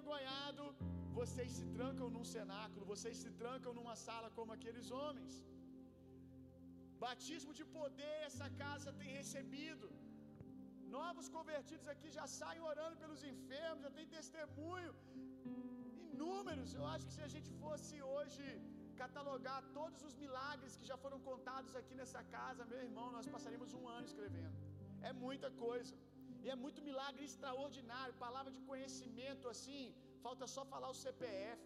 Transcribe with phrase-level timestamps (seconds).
[0.00, 0.64] envergonhado,
[1.18, 5.32] vocês se trancam num cenáculo, vocês se trancam numa sala como aqueles homens.
[7.04, 9.86] Batismo de poder essa casa tem recebido.
[10.98, 14.92] Novos convertidos aqui já saem orando pelos enfermos, já tem testemunho.
[16.14, 16.70] Inúmeros.
[16.78, 18.46] Eu acho que se a gente fosse hoje
[19.02, 23.72] catalogar todos os milagres que já foram contados aqui nessa casa, meu irmão, nós passaríamos
[23.80, 24.56] um ano escrevendo.
[25.08, 25.94] É muita coisa.
[26.44, 29.82] E é muito milagre extraordinário, palavra de conhecimento assim,
[30.26, 31.62] falta só falar o CPF.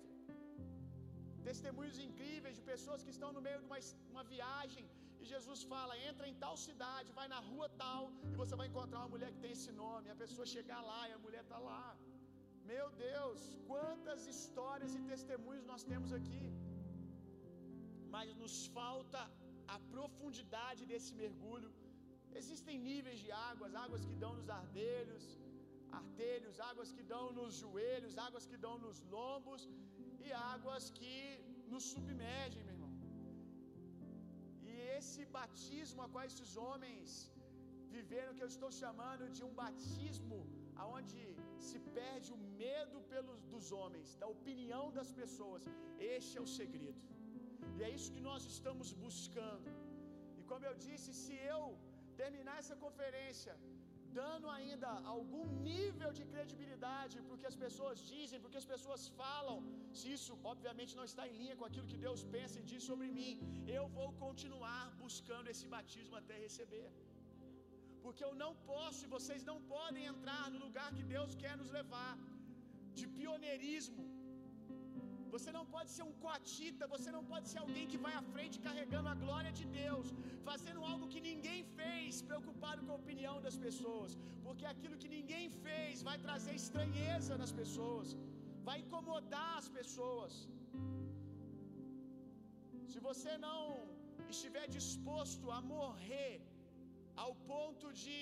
[1.48, 3.80] Testemunhos incríveis de pessoas que estão no meio de uma,
[4.12, 4.84] uma viagem
[5.24, 8.02] e Jesus fala: entra em tal cidade, vai na rua tal
[8.32, 10.12] e você vai encontrar uma mulher que tem esse nome.
[10.14, 11.86] A pessoa chegar lá e a mulher está lá.
[12.72, 16.44] Meu Deus, quantas histórias e testemunhos nós temos aqui.
[18.14, 19.22] Mas nos falta
[19.74, 21.70] a profundidade desse mergulho.
[22.40, 25.24] Existem níveis de águas, águas que dão nos ardelhos,
[26.00, 29.62] artelhos, águas que dão nos joelhos, águas que dão nos lombos
[30.24, 31.16] e águas que
[31.72, 32.92] nos submergem, meu irmão.
[34.68, 37.08] E esse batismo a qual esses homens
[37.96, 40.38] viveram, que eu estou chamando de um batismo
[40.82, 41.20] aonde
[41.68, 45.62] se perde o medo pelos dos homens, da opinião das pessoas.
[46.16, 47.02] Este é o segredo.
[47.76, 49.70] E é isso que nós estamos buscando.
[50.38, 51.60] E como eu disse, se eu
[52.22, 53.54] terminar essa conferência
[54.20, 59.56] dando ainda algum nível de credibilidade porque as pessoas dizem, porque as pessoas falam,
[59.98, 63.08] se isso obviamente não está em linha com aquilo que Deus pensa e diz sobre
[63.18, 63.32] mim,
[63.78, 66.88] eu vou continuar buscando esse batismo até receber.
[68.04, 71.70] Porque eu não posso e vocês não podem entrar no lugar que Deus quer nos
[71.78, 72.12] levar
[72.98, 74.04] de pioneirismo.
[75.34, 78.62] Você não pode ser um coatita, você não pode ser alguém que vai à frente
[78.66, 80.08] carregando a glória de Deus,
[80.48, 84.12] fazendo algo que ninguém fez, preocupado com a opinião das pessoas,
[84.44, 88.16] porque aquilo que ninguém fez vai trazer estranheza nas pessoas,
[88.68, 90.34] vai incomodar as pessoas.
[92.92, 93.60] Se você não
[94.34, 96.34] estiver disposto a morrer
[97.24, 98.20] ao ponto de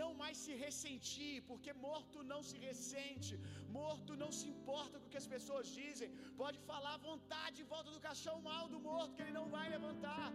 [0.00, 3.32] não mais se ressentir, porque morto não se ressente,
[3.78, 6.10] morto não se importa com o que as pessoas dizem,
[6.42, 9.66] pode falar à vontade em volta do caixão mal do morto, que ele não vai
[9.76, 10.28] levantar.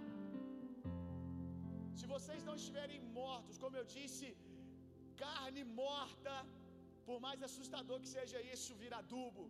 [2.00, 4.28] Se vocês não estiverem mortos, como eu disse,
[5.24, 6.36] carne morta,
[7.08, 9.46] por mais assustador que seja isso, vira adubo.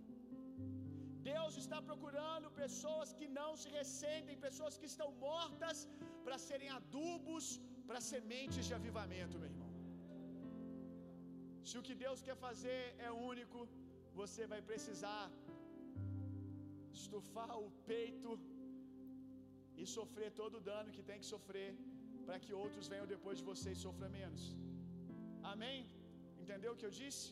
[1.31, 5.87] Deus está procurando pessoas que não se ressentem, pessoas que estão mortas
[6.25, 7.45] para serem adubos
[7.87, 9.60] para sementes de avivamento, meu irmão.
[11.69, 13.59] Se o que Deus quer fazer é único,
[14.19, 15.23] você vai precisar
[16.99, 18.31] estufar o peito
[19.81, 21.69] e sofrer todo o dano que tem que sofrer,
[22.27, 24.43] para que outros venham depois de você e sofram menos.
[25.51, 25.77] Amém?
[26.41, 27.27] Entendeu o que eu disse?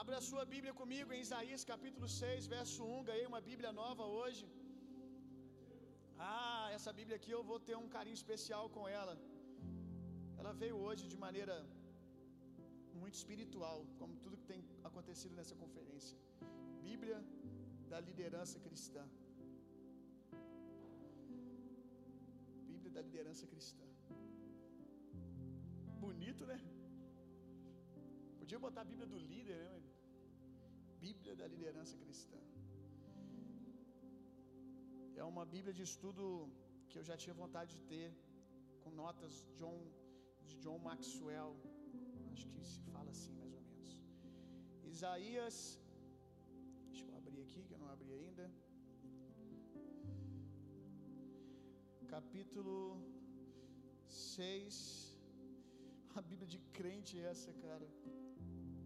[0.00, 3.08] Abra a sua Bíblia comigo em Isaías capítulo 6, verso 1.
[3.10, 4.44] Ganhei uma Bíblia nova hoje.
[6.32, 9.14] Ah, essa Bíblia aqui eu vou ter um carinho especial com ela.
[10.40, 11.56] Ela veio hoje de maneira
[13.02, 16.16] muito espiritual, como tudo que tem acontecido nessa conferência.
[16.86, 17.18] Bíblia
[17.92, 19.04] da liderança cristã.
[22.70, 23.86] Bíblia da liderança cristã.
[26.04, 26.58] Bonito, né?
[28.40, 29.80] Podia botar a Bíblia do líder, né?
[31.04, 32.38] Bíblia da liderança cristã.
[35.20, 36.24] É uma Bíblia de estudo
[36.88, 38.08] que eu já tinha vontade de ter,
[38.82, 39.78] com notas John,
[40.48, 41.52] de John Maxwell.
[42.32, 43.92] Acho que se fala assim mais ou menos.
[44.94, 45.56] Isaías,
[46.88, 48.46] deixa eu abrir aqui, que eu não abri ainda.
[52.16, 52.76] Capítulo
[54.08, 54.74] 6.
[56.20, 57.86] A Bíblia de crente é essa, cara.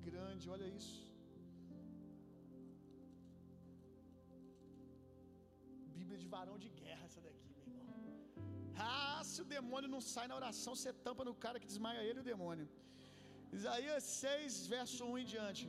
[0.08, 0.98] Grande, olha isso.
[5.98, 7.84] Bíblia de varão de guerra, essa daqui, meu irmão.
[8.76, 12.20] Ah, se o demônio não sai na oração, você tampa no cara que desmaia ele
[12.20, 12.66] o demônio.
[13.58, 15.64] Isaías 6, verso 1 em diante.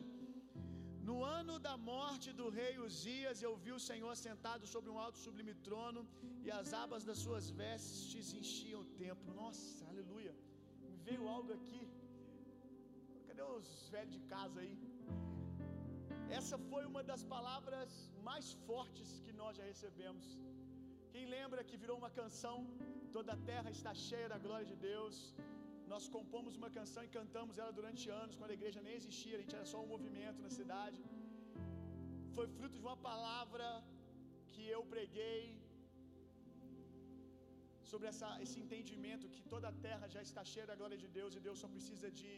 [1.09, 5.19] No ano da morte do rei Uzias, eu vi o Senhor sentado sobre um alto
[5.25, 6.01] sublime trono,
[6.45, 9.35] e as abas das suas vestes enchiam o templo.
[9.41, 10.33] Nossa, aleluia.
[10.89, 11.83] Me veio algo aqui.
[13.27, 14.75] Cadê os velhos de casa aí?
[16.39, 17.91] Essa foi uma das palavras
[18.29, 20.25] mais fortes que nós já recebemos.
[21.13, 22.57] Quem lembra que virou uma canção?
[23.17, 25.17] Toda a terra está cheia da glória de Deus.
[25.93, 29.41] Nós compomos uma canção e cantamos ela durante anos, quando a igreja nem existia, a
[29.43, 30.99] gente era só um movimento na cidade.
[32.37, 33.67] Foi fruto de uma palavra
[34.51, 35.39] que eu preguei
[37.91, 41.35] sobre essa, esse entendimento que toda a terra já está cheia da glória de Deus
[41.37, 42.33] e Deus só precisa de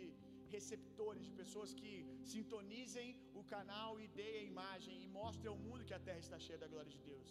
[0.56, 1.92] receptores, de pessoas que
[2.34, 3.08] sintonizem
[3.40, 6.60] o canal e deem a imagem e mostrem ao mundo que a terra está cheia
[6.64, 7.30] da glória de Deus.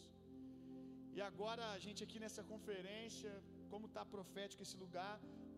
[1.16, 3.32] E agora a gente aqui nessa conferência,
[3.72, 5.14] como está profético esse lugar,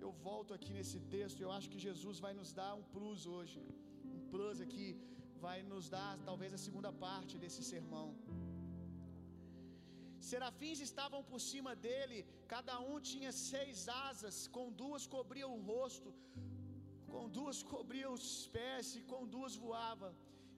[0.07, 1.41] eu volto aqui nesse texto.
[1.41, 3.61] Eu acho que Jesus vai nos dar um plus hoje,
[4.17, 4.89] um plus aqui,
[5.47, 8.09] vai nos dar talvez a segunda parte desse sermão.
[10.29, 12.17] Serafins estavam por cima dele,
[12.55, 16.11] cada um tinha seis asas, com duas cobria o rosto,
[17.13, 20.11] com duas cobria os pés e com duas voava.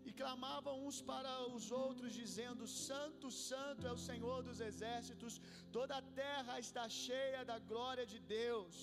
[0.08, 5.34] E clamavam uns para os outros, dizendo: Santo, Santo é o Senhor dos exércitos,
[5.76, 8.76] toda a terra está cheia da glória de Deus.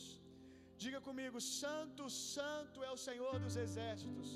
[0.84, 2.04] Diga comigo: Santo,
[2.36, 4.30] Santo é o Senhor dos exércitos.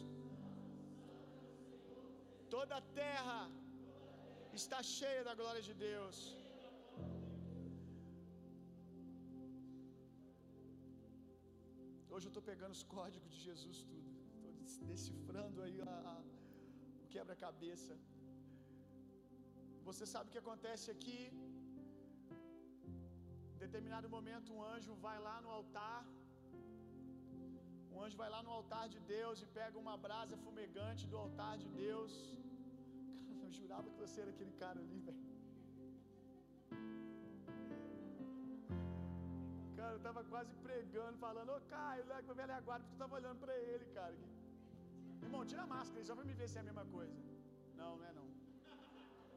[2.56, 3.42] Toda a terra
[4.60, 6.18] está cheia da glória de Deus.
[12.14, 14.10] Hoje eu estou pegando os códigos de Jesus tudo,
[14.72, 16.18] estou decifrando aí a, a,
[17.04, 17.94] o quebra-cabeça.
[19.88, 21.20] Você sabe o que acontece aqui?
[23.54, 26.02] Em determinado momento, um anjo vai lá no altar.
[27.94, 31.58] Um anjo vai lá no altar de Deus e pega uma brasa fumegante do altar
[31.64, 32.14] de Deus.
[33.28, 35.26] Cara, eu jurava que você era aquele cara ali, velho.
[39.76, 43.16] Cara, eu tava quase pregando, falando, ô Caio, leva pro velho aguardo, porque tu tava
[43.16, 44.16] olhando pra ele, cara.
[45.22, 47.18] Irmão, tira a máscara aí, só pra me ver se é a mesma coisa.
[47.76, 48.28] Não, não é não.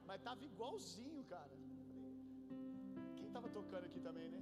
[0.06, 1.56] Mas tava igualzinho, cara.
[3.17, 4.41] Quem tava tocando aqui também, né?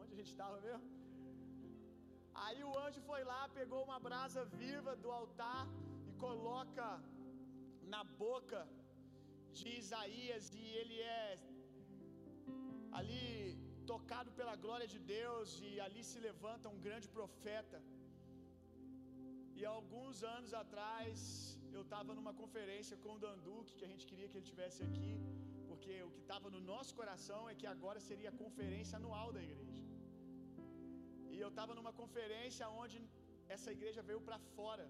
[0.00, 0.95] Onde a gente tava mesmo?
[2.44, 5.62] Aí o anjo foi lá, pegou uma brasa viva do altar
[6.08, 6.86] e coloca
[7.94, 8.60] na boca
[9.58, 11.38] de Isaías, e ele é
[12.98, 13.22] ali
[13.92, 17.78] tocado pela glória de Deus, e ali se levanta um grande profeta.
[19.58, 21.18] E alguns anos atrás,
[21.76, 25.12] eu estava numa conferência com o Danduque, que a gente queria que ele tivesse aqui,
[25.68, 29.42] porque o que estava no nosso coração é que agora seria a conferência anual da
[29.48, 29.75] igreja.
[31.36, 32.98] E eu estava numa conferência onde
[33.54, 34.86] essa igreja veio para fora,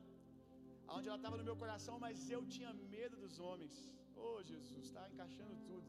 [0.96, 3.74] onde ela estava no meu coração, mas eu tinha medo dos homens.
[4.24, 5.88] Oh Jesus, está encaixando tudo.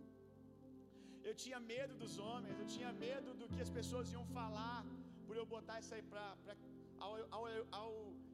[1.28, 4.80] Eu tinha medo dos homens, eu tinha medo do que as pessoas iam falar
[5.28, 6.26] por eu botar isso aí para
[7.06, 7.44] ao, ao,
[7.80, 7.92] ao,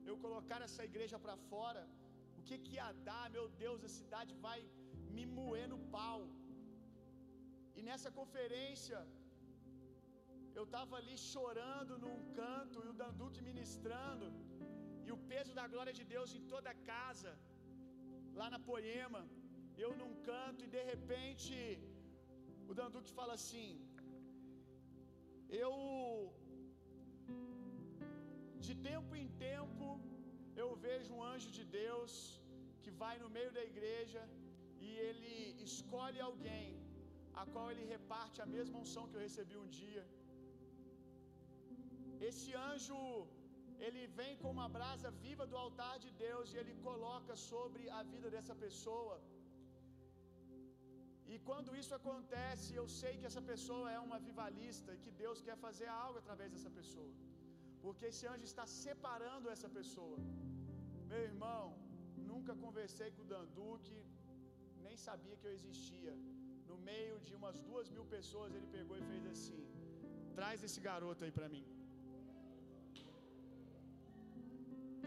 [0.10, 1.84] eu colocar essa igreja para fora.
[2.40, 4.60] O que que ia dar, meu Deus, a cidade vai
[5.16, 6.22] me moer no pau.
[7.78, 9.00] E nessa conferência,
[10.60, 14.28] eu estava ali chorando num canto, e o Danduque ministrando,
[15.08, 17.32] e o peso da glória de Deus em toda a casa,
[18.40, 19.22] lá na Poema,
[19.84, 21.56] eu num canto, e de repente,
[22.70, 23.70] o Danduque fala assim:
[25.66, 25.74] Eu,
[28.68, 29.88] de tempo em tempo,
[30.62, 32.14] eu vejo um anjo de Deus
[32.84, 34.22] que vai no meio da igreja
[34.86, 35.36] e ele
[35.70, 36.68] escolhe alguém
[37.42, 40.04] a qual ele reparte a mesma unção que eu recebi um dia.
[42.30, 43.00] Esse anjo,
[43.86, 48.02] ele vem com uma brasa viva do altar de Deus e ele coloca sobre a
[48.12, 49.16] vida dessa pessoa.
[51.32, 55.42] E quando isso acontece, eu sei que essa pessoa é uma vivalista e que Deus
[55.48, 57.14] quer fazer algo através dessa pessoa.
[57.84, 60.18] Porque esse anjo está separando essa pessoa.
[61.12, 61.64] Meu irmão,
[62.32, 64.00] nunca conversei com o Danduque,
[64.86, 66.14] nem sabia que eu existia.
[66.72, 69.62] No meio de umas duas mil pessoas, ele pegou e fez assim:
[70.40, 71.66] traz esse garoto aí para mim.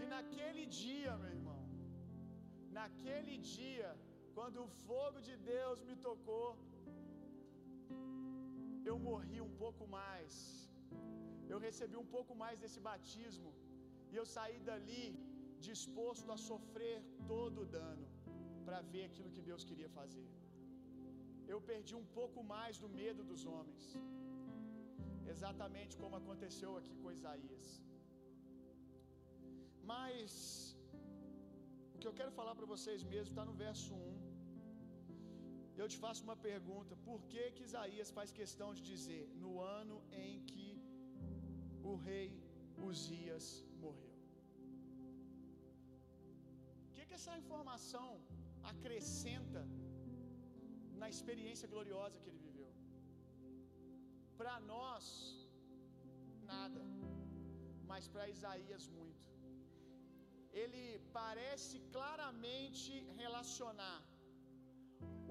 [0.01, 1.63] E naquele dia, meu irmão,
[2.79, 3.91] naquele dia,
[4.37, 6.49] quando o fogo de Deus me tocou,
[8.91, 10.35] eu morri um pouco mais.
[11.53, 13.53] Eu recebi um pouco mais desse batismo.
[14.13, 15.05] E eu saí dali
[15.69, 16.99] disposto a sofrer
[17.33, 18.07] todo o dano
[18.67, 20.29] para ver aquilo que Deus queria fazer.
[21.53, 23.85] Eu perdi um pouco mais do medo dos homens.
[25.35, 27.67] Exatamente como aconteceu aqui com Isaías.
[29.93, 30.33] Mas
[31.95, 34.17] o que eu quero falar para vocês mesmo está no verso 1.
[35.81, 39.97] Eu te faço uma pergunta: por que que Isaías faz questão de dizer no ano
[40.25, 40.69] em que
[41.91, 42.29] o rei
[42.89, 43.47] Uzias
[43.85, 44.17] morreu?
[46.87, 48.11] O que que essa informação
[48.75, 49.63] acrescenta
[51.03, 52.73] na experiência gloriosa que ele viveu?
[54.41, 55.05] Para nós,
[56.53, 56.83] nada,
[57.91, 59.36] mas para Isaías, muito.
[60.63, 60.85] Ele
[61.21, 64.01] parece claramente relacionar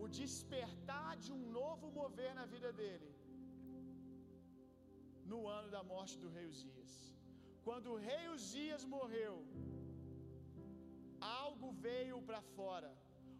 [0.01, 3.11] o despertar de um novo mover na vida dele
[5.31, 6.93] no ano da morte do rei Uzias.
[7.65, 9.35] quando o rei Uzias morreu,
[11.19, 12.91] algo veio para fora.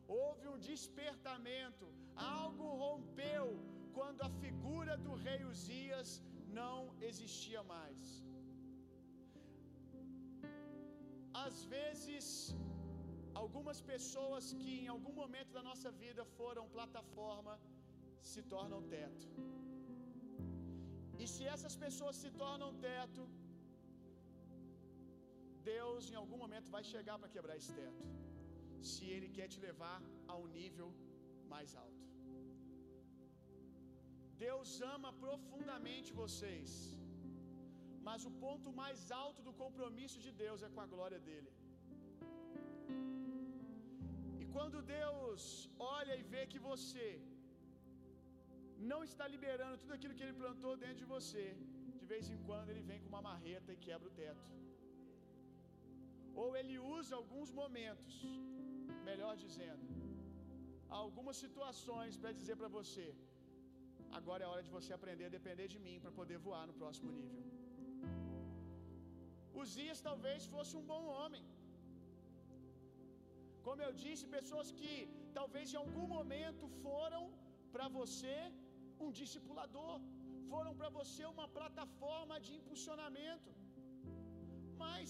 [0.08, 3.48] Houve um despertamento, algo rompeu
[3.98, 6.10] quando a figura do rei Uzias
[6.60, 8.25] não existia mais.
[11.44, 12.28] Às vezes,
[13.42, 17.56] algumas pessoas que em algum momento da nossa vida foram plataforma
[18.32, 19.28] se tornam teto.
[21.22, 23.24] E se essas pessoas se tornam teto,
[25.74, 28.06] Deus em algum momento vai chegar para quebrar esse teto.
[28.92, 30.00] Se Ele quer te levar
[30.32, 30.90] a um nível
[31.54, 32.04] mais alto.
[34.46, 36.72] Deus ama profundamente vocês.
[38.08, 41.52] Mas o ponto mais alto do compromisso de Deus é com a glória dele.
[44.42, 45.44] E quando Deus
[45.98, 47.08] olha e vê que você
[48.92, 51.46] não está liberando tudo aquilo que ele plantou dentro de você,
[52.00, 54.48] de vez em quando ele vem com uma marreta e quebra o teto.
[56.44, 58.16] Ou ele usa alguns momentos,
[59.10, 59.86] melhor dizendo,
[61.04, 63.08] algumas situações para dizer para você:
[64.20, 67.12] agora é hora de você aprender a depender de mim para poder voar no próximo
[67.22, 67.44] nível.
[69.66, 71.44] Uzias talvez fosse um bom homem.
[73.68, 74.94] Como eu disse, pessoas que
[75.38, 77.24] talvez em algum momento foram
[77.74, 78.38] para você
[79.06, 79.96] um discipulador,
[80.52, 83.52] foram para você uma plataforma de impulsionamento.
[84.84, 85.10] Mas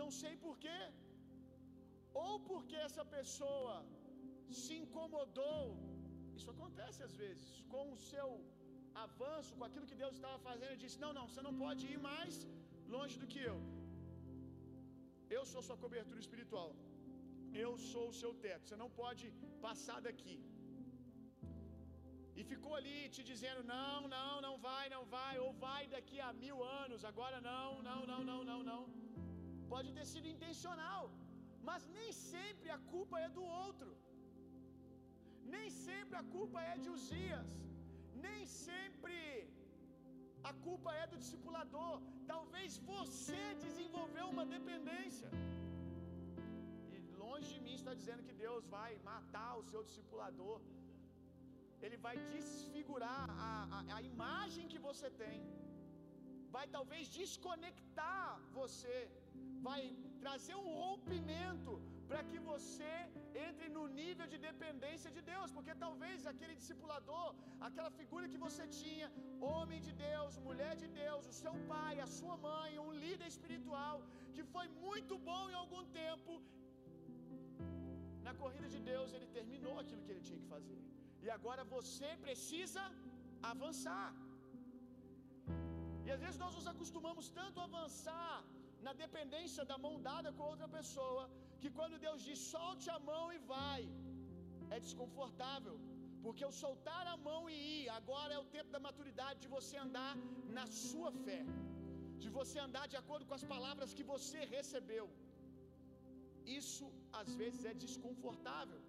[0.00, 0.80] não sei porquê,
[2.24, 3.74] ou porque essa pessoa
[4.62, 5.64] se incomodou,
[6.38, 8.28] isso acontece às vezes, com o seu
[9.06, 12.34] avanço, com aquilo que Deus estava fazendo, disse: Não, não, você não pode ir mais
[12.96, 13.58] longe do que eu.
[15.36, 16.70] Eu sou sua cobertura espiritual.
[17.64, 18.66] Eu sou o seu teto.
[18.66, 19.26] Você não pode
[19.66, 20.36] passar daqui.
[22.38, 26.32] E ficou ali te dizendo: não, não, não vai, não vai, ou vai daqui a
[26.44, 28.82] mil anos, agora não, não, não, não, não, não.
[29.72, 31.02] Pode ter sido intencional,
[31.68, 33.90] mas nem sempre a culpa é do outro,
[35.54, 37.50] nem sempre a culpa é de Uzias,
[38.26, 39.16] nem sempre
[40.50, 41.94] a culpa é do discipulador.
[42.32, 45.30] Talvez você desenvolveu uma dependência.
[46.92, 50.58] E longe de mim está dizendo que Deus vai matar o seu discipulador.
[51.84, 55.38] Ele vai desfigurar a, a, a imagem que você tem.
[56.56, 58.96] Vai talvez desconectar você.
[59.68, 59.82] Vai
[60.22, 61.72] trazer um rompimento
[62.10, 62.92] para que você
[63.46, 67.28] entre no nível de dependência de Deus, porque talvez aquele discipulador,
[67.68, 69.08] aquela figura que você tinha,
[69.52, 73.96] homem de Deus, mulher de Deus, o seu pai, a sua mãe, um líder espiritual,
[74.36, 76.32] que foi muito bom em algum tempo,
[78.26, 80.80] na corrida de Deus ele terminou aquilo que ele tinha que fazer.
[81.24, 82.82] E agora você precisa
[83.52, 84.08] avançar.
[86.06, 88.36] E às vezes nós nos acostumamos tanto a avançar
[88.86, 91.24] na dependência da mão dada com outra pessoa,
[91.62, 93.80] que quando Deus diz solte a mão e vai,
[94.74, 95.76] é desconfortável,
[96.24, 99.76] porque o soltar a mão e ir, agora é o tempo da maturidade de você
[99.86, 100.12] andar
[100.58, 101.40] na sua fé,
[102.22, 105.06] de você andar de acordo com as palavras que você recebeu.
[106.60, 106.86] Isso
[107.20, 108.80] às vezes é desconfortável,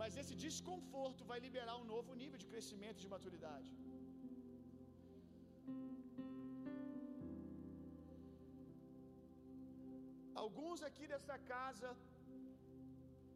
[0.00, 3.70] mas esse desconforto vai liberar um novo nível de crescimento de maturidade.
[10.44, 11.90] Alguns aqui dessa casa,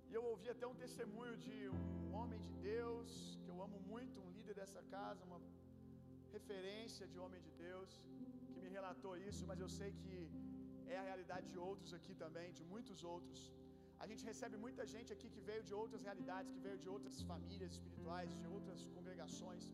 [0.08, 3.10] e eu ouvi até um testemunho de um homem de Deus,
[3.42, 5.38] que eu amo muito, um líder dessa casa, uma
[6.36, 7.92] referência de homem de Deus,
[8.50, 10.16] que me relatou isso, mas eu sei que
[10.94, 13.40] é a realidade de outros aqui também, de muitos outros.
[14.02, 17.16] A gente recebe muita gente aqui que veio de outras realidades, que veio de outras
[17.32, 19.66] famílias espirituais, de outras congregações.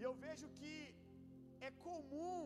[0.00, 0.74] E eu vejo que
[1.68, 2.36] é comum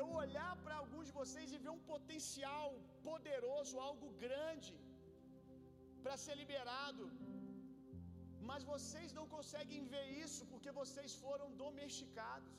[0.00, 2.68] eu olhar para alguns de vocês e ver um potencial
[3.08, 4.74] poderoso, algo grande
[6.04, 7.04] para ser liberado,
[8.48, 12.56] mas vocês não conseguem ver isso porque vocês foram domesticados.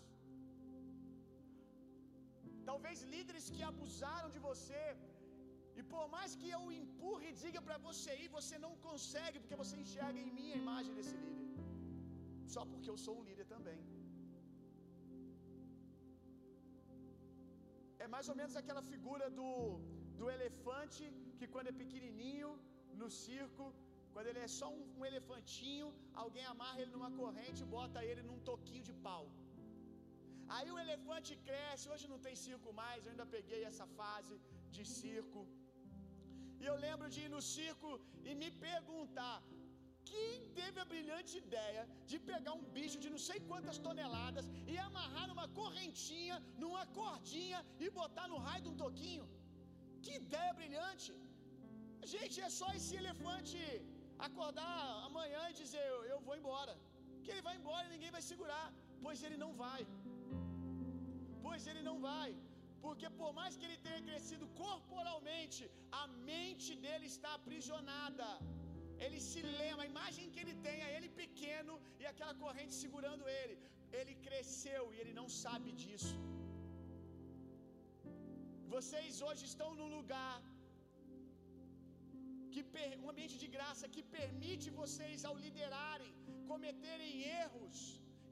[2.70, 4.84] Talvez líderes que abusaram de você,
[5.80, 9.62] e por mais que eu empurre e diga para você ir, você não consegue porque
[9.64, 11.46] você enxerga em mim a imagem desse líder.
[12.56, 13.80] Só porque eu sou um líder também.
[18.06, 19.50] É mais ou menos aquela figura do,
[20.20, 21.04] do elefante
[21.38, 22.50] que, quando é pequenininho,
[23.02, 23.66] no circo,
[24.14, 25.88] quando ele é só um, um elefantinho,
[26.24, 29.26] alguém amarra ele numa corrente e bota ele num toquinho de pau.
[30.56, 31.90] Aí o elefante cresce.
[31.94, 34.36] Hoje não tem circo mais, eu ainda peguei essa fase
[34.76, 35.42] de circo.
[36.62, 37.90] E eu lembro de ir no circo
[38.28, 39.36] e me perguntar:
[40.16, 44.76] quem teve a brilhante ideia de pegar um bicho de não sei quantas toneladas e
[44.88, 49.28] amarrar numa correntinha, numa cordinha e botar no raio de um toquinho?
[50.06, 51.12] Que ideia brilhante!
[52.14, 53.60] Gente, é só esse elefante
[54.28, 56.74] acordar amanhã e dizer: Eu, eu vou embora.
[57.24, 58.68] Que ele vai embora e ninguém vai segurar.
[59.04, 59.82] Pois ele não vai.
[61.46, 62.30] Pois ele não vai.
[62.86, 65.62] Porque por mais que ele tenha crescido corporalmente,
[66.02, 68.30] a mente dele está aprisionada.
[69.04, 73.24] Ele se lembra, a imagem que ele tem é ele pequeno e aquela corrente segurando
[73.40, 73.58] ele.
[74.00, 76.16] Ele cresceu e ele não sabe disso.
[78.76, 80.36] Vocês hoje estão num lugar
[82.54, 82.64] que
[83.04, 86.12] um ambiente de graça que permite vocês ao liderarem
[86.52, 87.78] cometerem erros.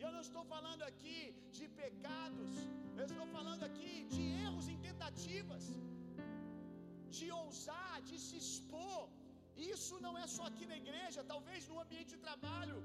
[0.04, 1.20] Eu não estou falando aqui
[1.58, 2.52] de pecados,
[3.00, 5.66] eu estou falando aqui de erros em tentativas,
[7.18, 9.04] de ousar, de se expor.
[9.56, 12.78] Isso não é só aqui na igreja, talvez no ambiente de trabalho.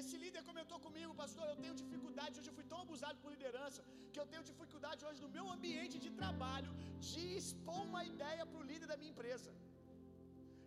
[0.00, 3.80] Esse líder comentou comigo, pastor, eu tenho dificuldade, hoje eu fui tão abusado por liderança,
[4.12, 6.72] que eu tenho dificuldade hoje no meu ambiente de trabalho
[7.08, 9.52] de expor uma ideia para o líder da minha empresa.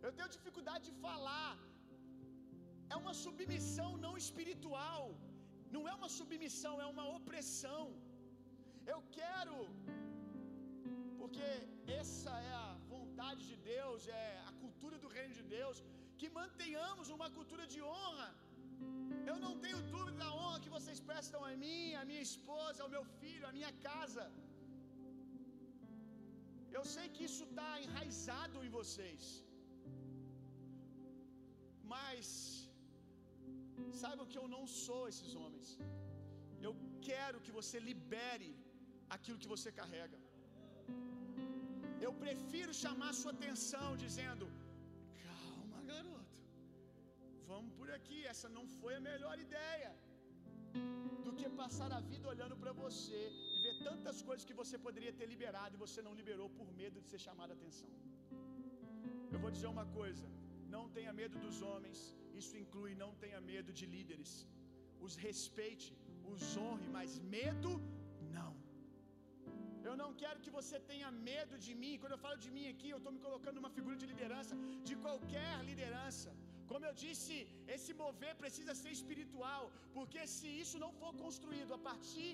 [0.05, 1.53] Eu tenho dificuldade de falar.
[2.93, 5.03] É uma submissão não espiritual.
[5.75, 7.85] Não é uma submissão, é uma opressão.
[8.93, 9.57] Eu quero,
[11.19, 11.47] porque
[12.01, 12.76] essa é a
[13.17, 15.77] vontade de Deus, é a cultura do reino de Deus,
[16.19, 18.27] que mantenhamos uma cultura de honra.
[19.29, 22.91] Eu não tenho dúvida da honra que vocês prestam a mim, a minha esposa, ao
[22.95, 24.25] meu filho, a minha casa.
[26.77, 29.23] Eu sei que isso está enraizado em vocês.
[31.95, 32.27] Mas
[34.03, 35.69] saibam que eu não sou esses homens.
[36.67, 36.73] Eu
[37.09, 38.51] quero que você libere
[39.17, 40.19] aquilo que você carrega.
[42.05, 44.45] Eu prefiro chamar sua atenção dizendo:
[45.25, 46.35] "Calma, garoto.
[47.51, 49.91] Vamos por aqui, essa não foi a melhor ideia."
[51.25, 53.21] Do que passar a vida olhando para você
[53.53, 57.01] e ver tantas coisas que você poderia ter liberado e você não liberou por medo
[57.03, 57.91] de ser chamado a atenção.
[59.33, 60.27] Eu vou dizer uma coisa:
[60.75, 61.99] não tenha medo dos homens,
[62.41, 64.31] isso inclui não tenha medo de líderes.
[65.05, 65.89] Os respeite,
[66.33, 67.71] os honre, mas medo
[68.37, 68.53] não.
[69.89, 71.93] Eu não quero que você tenha medo de mim.
[72.01, 74.55] Quando eu falo de mim aqui, eu estou me colocando numa figura de liderança,
[74.89, 76.29] de qualquer liderança.
[76.71, 77.35] Como eu disse,
[77.75, 79.63] esse mover precisa ser espiritual,
[79.97, 82.33] porque se isso não for construído a partir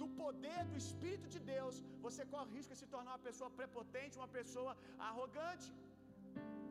[0.00, 1.76] do poder do Espírito de Deus,
[2.06, 4.72] você corre risco de se tornar uma pessoa prepotente, uma pessoa
[5.10, 5.68] arrogante.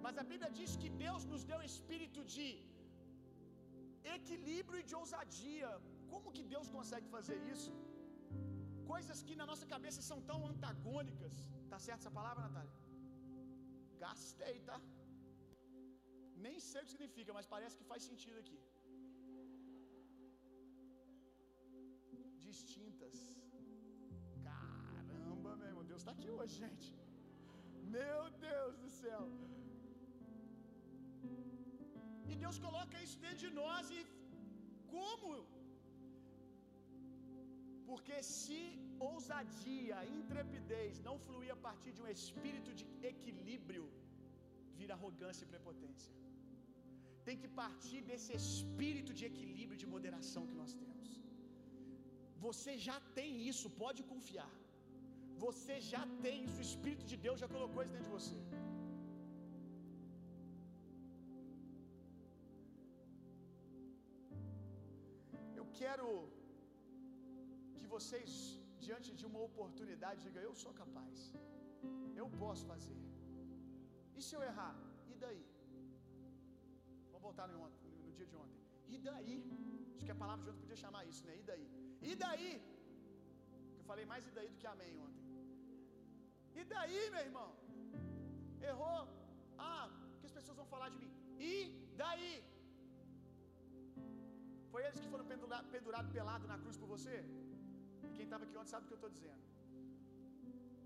[0.06, 2.50] Mas a Bíblia diz que Deus nos deu espírito de
[4.18, 5.72] equilíbrio e de ousadia.
[6.12, 7.72] Como que Deus consegue fazer isso?
[8.92, 11.36] Coisas que na nossa cabeça são tão antagônicas.
[11.72, 12.76] Tá certo essa palavra, Natália?
[14.04, 14.78] Gastei, tá?
[16.46, 18.60] Nem sei o que significa, mas parece que faz sentido aqui.
[22.48, 23.18] Distintas.
[24.50, 26.90] Caramba, meu irmão, Deus está aqui hoje, gente.
[27.98, 29.24] Meu Deus do céu.
[32.32, 34.02] E Deus coloca isso dentro de nós e
[34.96, 35.32] como?
[37.90, 38.62] Porque se
[39.10, 43.86] ousadia, intrepidez não fluir a partir de um espírito de equilíbrio,
[44.80, 46.14] vira arrogância e prepotência.
[47.28, 51.10] Tem que partir desse espírito de equilíbrio de moderação que nós temos.
[52.46, 54.52] Você já tem isso, pode confiar.
[55.46, 58.38] Você já tem isso, o Espírito de Deus já colocou isso dentro de você.
[65.60, 66.39] Eu quero que
[67.96, 68.32] vocês,
[68.86, 71.18] diante de uma oportunidade, digam: Eu sou capaz,
[72.22, 73.00] eu posso fazer.
[74.18, 74.76] E se eu errar?
[75.12, 75.44] E daí?
[77.12, 77.62] Vamos voltar no,
[78.06, 78.62] no dia de ontem.
[78.94, 79.38] E daí?
[79.96, 81.36] Acho que a palavra de ontem podia chamar isso, né?
[81.42, 81.66] E daí?
[82.10, 82.52] E daí?
[83.80, 85.26] Eu falei mais e daí do que amém ontem.
[86.60, 87.50] E daí, meu irmão?
[88.72, 89.02] Errou?
[89.72, 91.12] Ah, o que as pessoas vão falar de mim?
[91.52, 91.54] E
[92.02, 92.32] daí?
[94.72, 97.18] Foi eles que foram pendurados pendurado pelado na cruz por você?
[98.16, 99.44] Quem estava aqui ontem sabe o que eu estou dizendo.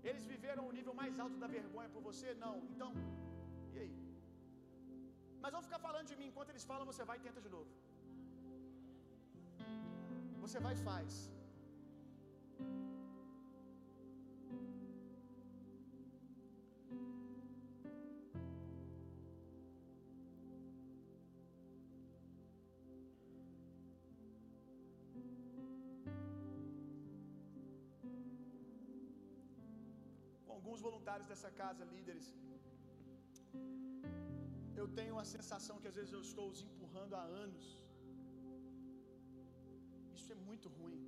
[0.08, 2.28] Eles viveram o nível mais alto da vergonha por você?
[2.44, 2.54] Não.
[2.72, 2.90] Então,
[3.74, 3.94] e aí?
[5.42, 7.70] Mas vão ficar falando de mim enquanto eles falam, você vai e tenta de novo.
[10.44, 11.12] Você vai e faz.
[30.64, 32.26] Alguns voluntários dessa casa, líderes,
[34.80, 37.64] eu tenho a sensação que às vezes eu estou os empurrando há anos.
[40.18, 41.02] Isso é muito ruim.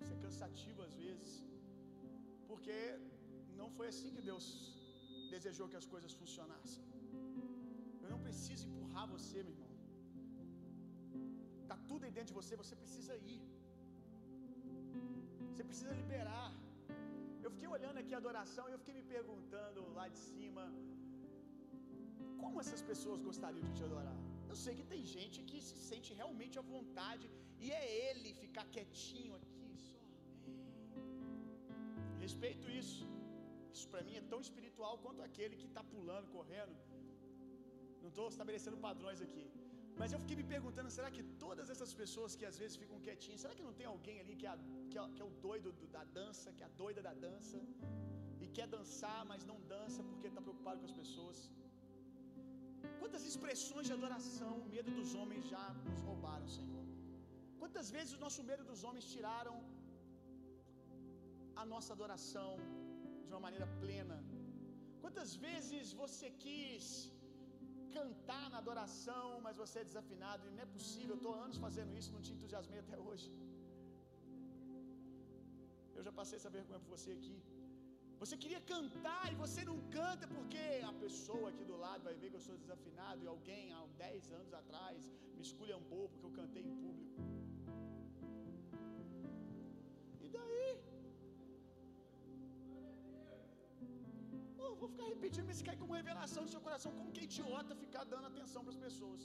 [0.00, 1.32] Isso é cansativo às vezes.
[2.50, 2.76] Porque
[3.60, 4.46] não foi assim que Deus
[5.34, 6.84] desejou que as coisas funcionassem.
[8.04, 9.74] Eu não preciso empurrar você, meu irmão.
[11.72, 13.42] Tá tudo aí dentro de você, você precisa ir.
[15.50, 16.48] Você precisa liberar.
[17.48, 20.64] Eu fiquei olhando aqui a adoração e eu fiquei me perguntando lá de cima,
[22.40, 24.18] como essas pessoas gostariam de te adorar?
[24.50, 27.24] Eu sei que tem gente que se sente realmente à vontade
[27.64, 30.02] e é ele ficar quietinho aqui só.
[32.24, 33.06] Respeito isso.
[33.76, 36.76] Isso para mim é tão espiritual quanto aquele que está pulando, correndo.
[38.02, 39.46] Não estou estabelecendo padrões aqui.
[40.00, 43.40] Mas eu fiquei me perguntando, será que todas essas pessoas que às vezes ficam quietinhas,
[43.44, 44.54] será que não tem alguém ali que é,
[44.90, 47.58] que é, que é o doido do, da dança, que é a doida da dança,
[48.44, 51.38] e quer dançar, mas não dança porque está preocupado com as pessoas?
[53.00, 56.84] Quantas expressões de adoração o medo dos homens já nos roubaram, Senhor?
[57.60, 59.56] Quantas vezes o nosso medo dos homens tiraram
[61.62, 62.50] a nossa adoração
[63.26, 64.18] de uma maneira plena?
[65.02, 66.84] Quantas vezes você quis
[67.96, 71.12] cantar na adoração, mas você é desafinado e não é possível.
[71.14, 73.28] Eu estou anos fazendo isso, não te entusiasmei até hoje.
[75.96, 77.38] Eu já passei essa vergonha por você aqui.
[78.22, 82.30] Você queria cantar e você não canta porque a pessoa aqui do lado vai ver
[82.30, 86.64] que eu sou desafinado e alguém há 10 anos atrás me esculhambou porque eu cantei
[86.70, 86.97] em público.
[94.68, 96.90] Oh, vou ficar repetindo, mas isso cai como revelação no seu coração.
[96.98, 99.22] Como que é idiota ficar dando atenção para as pessoas,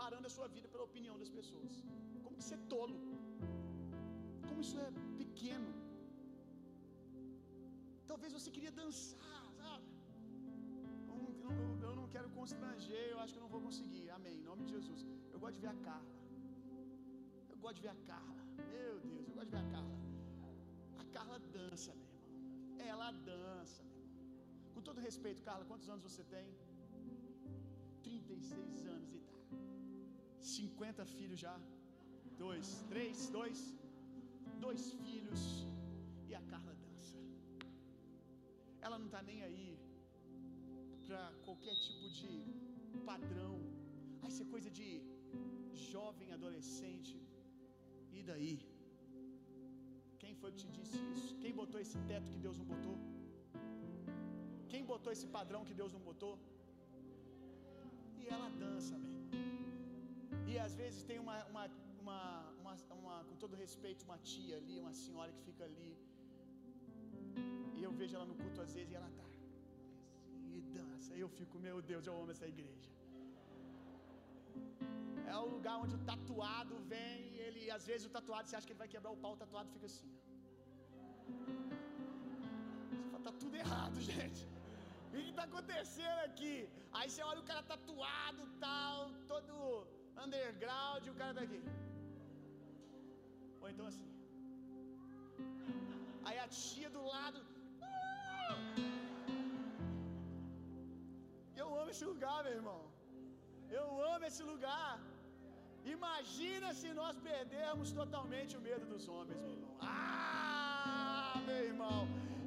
[0.00, 1.72] parando a sua vida pela opinião das pessoas.
[2.24, 2.98] Como que isso é tolo?
[4.48, 4.90] Como isso é
[5.22, 5.70] pequeno?
[8.10, 9.88] Talvez você queria dançar, sabe?
[11.10, 11.52] Eu não, eu,
[11.88, 14.06] eu não, quero constranger, eu acho que eu não vou conseguir.
[14.18, 14.36] Amém.
[14.40, 15.02] Em nome de Jesus.
[15.34, 16.14] Eu gosto de ver a Carla.
[17.52, 18.42] Eu gosto de ver a Carla.
[18.62, 19.98] Meu Deus, eu gosto de ver a Carla.
[21.02, 22.86] A Carla dança, meu irmão.
[22.90, 23.89] Ela dança.
[24.74, 26.46] Com todo respeito, Carla, quantos anos você tem?
[28.02, 29.38] 36 anos e tá.
[30.40, 31.56] 50 filhos já.
[32.44, 33.60] Dois, três, dois.
[34.66, 35.42] Dois filhos.
[36.28, 37.18] E a Carla dança.
[38.80, 39.78] Ela não está nem aí
[41.06, 42.30] para qualquer tipo de
[43.10, 43.54] padrão.
[44.22, 44.88] Ah, isso é coisa de
[45.92, 47.16] jovem, adolescente.
[48.12, 48.54] E daí?
[50.20, 51.36] Quem foi que te disse isso?
[51.42, 52.96] Quem botou esse teto que Deus não botou?
[54.92, 56.32] Botou esse padrão que Deus não botou?
[58.20, 59.14] E ela dança, meu
[60.50, 61.64] E às vezes tem uma, uma,
[62.02, 62.20] uma,
[62.60, 65.92] uma, uma, com todo respeito, uma tia ali, uma senhora que fica ali.
[67.78, 69.28] E eu vejo ela no culto às vezes e ela tá.
[70.56, 71.10] E dança.
[71.18, 72.90] E eu fico, meu Deus, eu amo essa igreja.
[75.32, 78.74] É o lugar onde o tatuado vem ele, às vezes, o tatuado, você acha que
[78.74, 80.10] ele vai quebrar o pau, o tatuado fica assim.
[82.94, 84.42] Você fala, tá tudo errado, gente.
[85.10, 86.56] O que está acontecendo aqui?
[86.96, 88.98] Aí você olha o cara tatuado, tal,
[89.32, 89.54] todo
[90.24, 91.60] underground, e o cara tá aqui.
[93.60, 94.08] Ou então assim.
[96.26, 97.40] Aí a tia do lado.
[101.62, 102.80] Eu amo esse lugar, meu irmão.
[103.80, 104.92] Eu amo esse lugar.
[105.96, 109.76] Imagina se nós perdermos totalmente o medo dos homens, meu irmão.
[109.80, 112.00] Ah, meu irmão.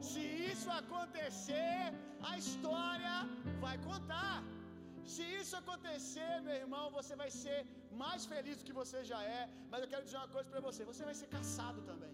[0.09, 1.77] Se isso acontecer,
[2.31, 3.15] a história
[3.65, 4.35] vai contar.
[5.13, 7.57] Se isso acontecer, meu irmão, você vai ser
[8.03, 9.43] mais feliz do que você já é.
[9.71, 12.13] Mas eu quero dizer uma coisa para você: você vai ser caçado também.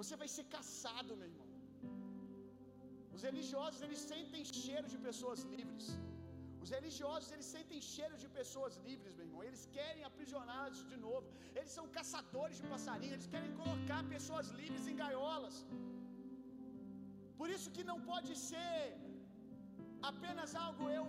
[0.00, 1.48] Você vai ser caçado, meu irmão.
[3.16, 5.86] Os religiosos, eles sentem cheiro de pessoas livres.
[6.64, 9.42] Os religiosos, eles sentem cheiro de pessoas livres, meu irmão.
[9.48, 11.26] Eles querem aprisioná-los de novo.
[11.58, 13.16] Eles são caçadores de passarinhos.
[13.18, 15.56] Eles querem colocar pessoas livres em gaiolas.
[17.40, 18.76] Por isso que não pode ser
[20.10, 21.06] apenas algo eu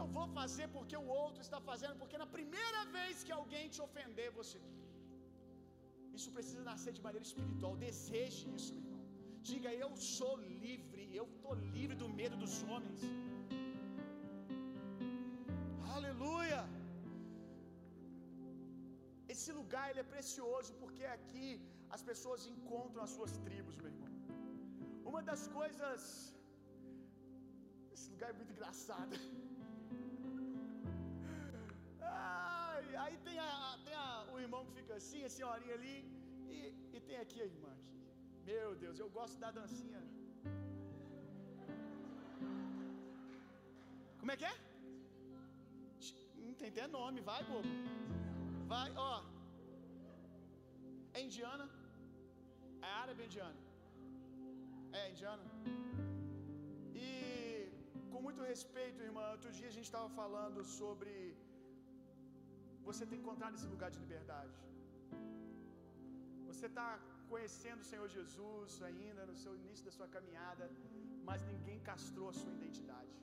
[0.00, 3.80] eu vou fazer porque o outro está fazendo, porque na primeira vez que alguém te
[3.86, 4.58] ofender, você
[6.16, 7.74] isso precisa nascer de maneira espiritual.
[7.88, 9.02] Deseje isso, meu irmão.
[9.48, 10.32] Diga: Eu sou
[10.64, 11.04] livre.
[11.20, 13.00] Eu estou livre do medo dos homens.
[15.96, 16.62] Aleluia.
[19.34, 21.48] Esse lugar ele é precioso porque aqui
[21.96, 24.09] as pessoas encontram as suas tribos, meu irmão.
[25.10, 26.00] Uma das coisas.
[27.94, 29.14] Esse lugar é muito engraçado.
[32.00, 33.50] Ai, aí tem, a,
[33.86, 35.96] tem a, o irmão que fica assim, a senhorinha ali,
[36.54, 36.58] e,
[36.96, 37.98] e tem aqui a irmã aqui.
[38.50, 40.02] Meu Deus, eu gosto da dancinha.
[44.20, 44.56] Como é que é?
[46.60, 47.68] tem até nome, vai, bobo.
[48.72, 49.22] Vai, ó.
[51.14, 51.66] É indiana?
[52.82, 53.69] É árabe indiana?
[54.98, 55.44] É indiana?
[56.94, 57.08] E
[58.10, 61.12] com muito respeito, irmã, outro dia a gente estava falando sobre
[62.88, 64.58] você ter encontrado esse lugar de liberdade.
[66.50, 66.88] Você está
[67.32, 70.66] conhecendo o Senhor Jesus ainda no seu início da sua caminhada,
[71.28, 73.14] mas ninguém castrou a sua identidade.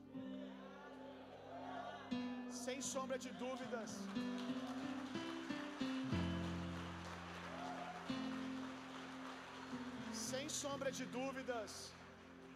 [2.65, 3.91] Sem sombra de dúvidas.
[10.31, 11.71] Sem sombra de dúvidas,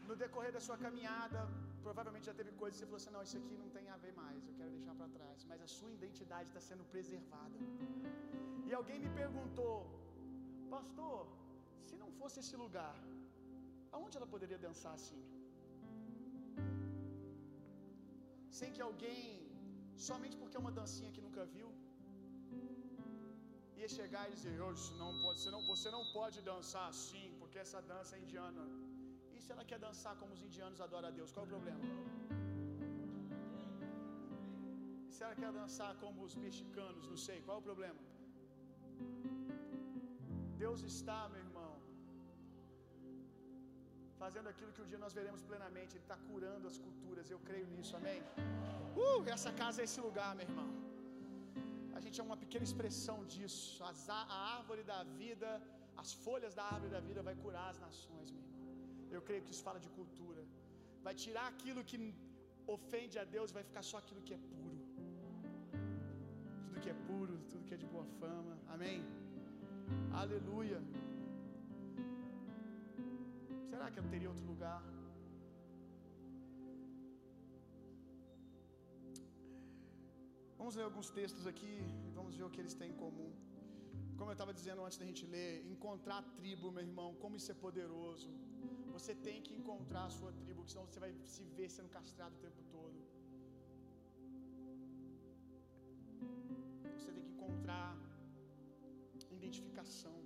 [0.07, 1.41] no decorrer da sua caminhada,
[1.85, 4.13] provavelmente já teve coisas que você falou assim: não, isso aqui não tem a ver
[4.21, 5.45] mais, eu quero deixar para trás.
[5.49, 7.57] Mas a sua identidade está sendo preservada.
[8.67, 9.75] E alguém me perguntou,
[10.75, 11.21] pastor,
[11.87, 12.95] se não fosse esse lugar,
[13.95, 15.21] aonde ela poderia dançar assim?
[18.59, 19.21] Sem que alguém,
[20.09, 21.69] somente porque é uma dancinha que nunca viu,
[23.81, 27.63] ia chegar e dizer: oh, não pode, você, não, você não pode dançar assim, porque
[27.67, 28.63] essa dança é indiana.
[29.35, 31.81] E se ela quer dançar como os indianos adoram a Deus, qual é o problema?
[35.09, 38.01] E se ela quer dançar como os mexicanos, não sei, qual é o problema?
[40.63, 41.73] Deus está, meu irmão,
[44.21, 45.91] fazendo aquilo que um dia nós veremos plenamente.
[45.97, 48.21] Ele está curando as culturas, eu creio nisso, amém?
[49.07, 50.71] Uh, essa casa é esse lugar, meu irmão.
[51.99, 53.83] A gente é uma pequena expressão disso.
[54.21, 55.51] A árvore da vida,
[56.01, 58.61] as folhas da árvore da vida vai curar as nações, meu irmão.
[59.15, 60.43] Eu creio que isso fala de cultura.
[61.05, 61.97] Vai tirar aquilo que
[62.75, 64.79] ofende a Deus, vai ficar só aquilo que é puro.
[66.65, 68.55] Tudo que é puro, tudo que é de boa fama.
[68.75, 68.99] Amém.
[70.21, 70.79] Aleluia.
[73.69, 74.81] Será que eu teria outro lugar?
[80.59, 81.73] Vamos ler alguns textos aqui
[82.07, 83.31] e vamos ver o que eles têm em comum.
[84.21, 87.51] Como eu estava dizendo antes da gente ler, encontrar a tribo, meu irmão, como isso
[87.53, 88.27] é poderoso.
[88.95, 92.41] Você tem que encontrar a sua tribo, senão você vai se ver sendo castrado o
[92.45, 92.99] tempo todo.
[96.97, 97.87] Você tem que encontrar
[99.37, 100.17] identificação.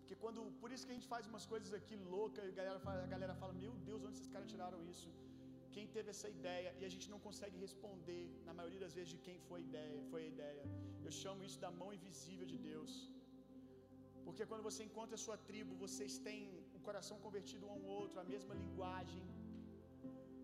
[0.00, 2.80] Porque quando, por isso que a gente faz umas coisas aqui loucas e a galera
[2.86, 5.12] fala, a galera fala: "Meu Deus, onde esses caras tiraram isso?"
[5.76, 9.20] Quem teve essa ideia e a gente não consegue responder na maioria das vezes de
[9.28, 10.66] quem foi a ideia, foi a ideia.
[11.08, 12.92] Eu chamo isso da mão invisível de Deus.
[14.26, 16.42] Porque quando você encontra a sua tribo, vocês têm
[16.76, 19.24] o coração convertido um ao outro, a mesma linguagem.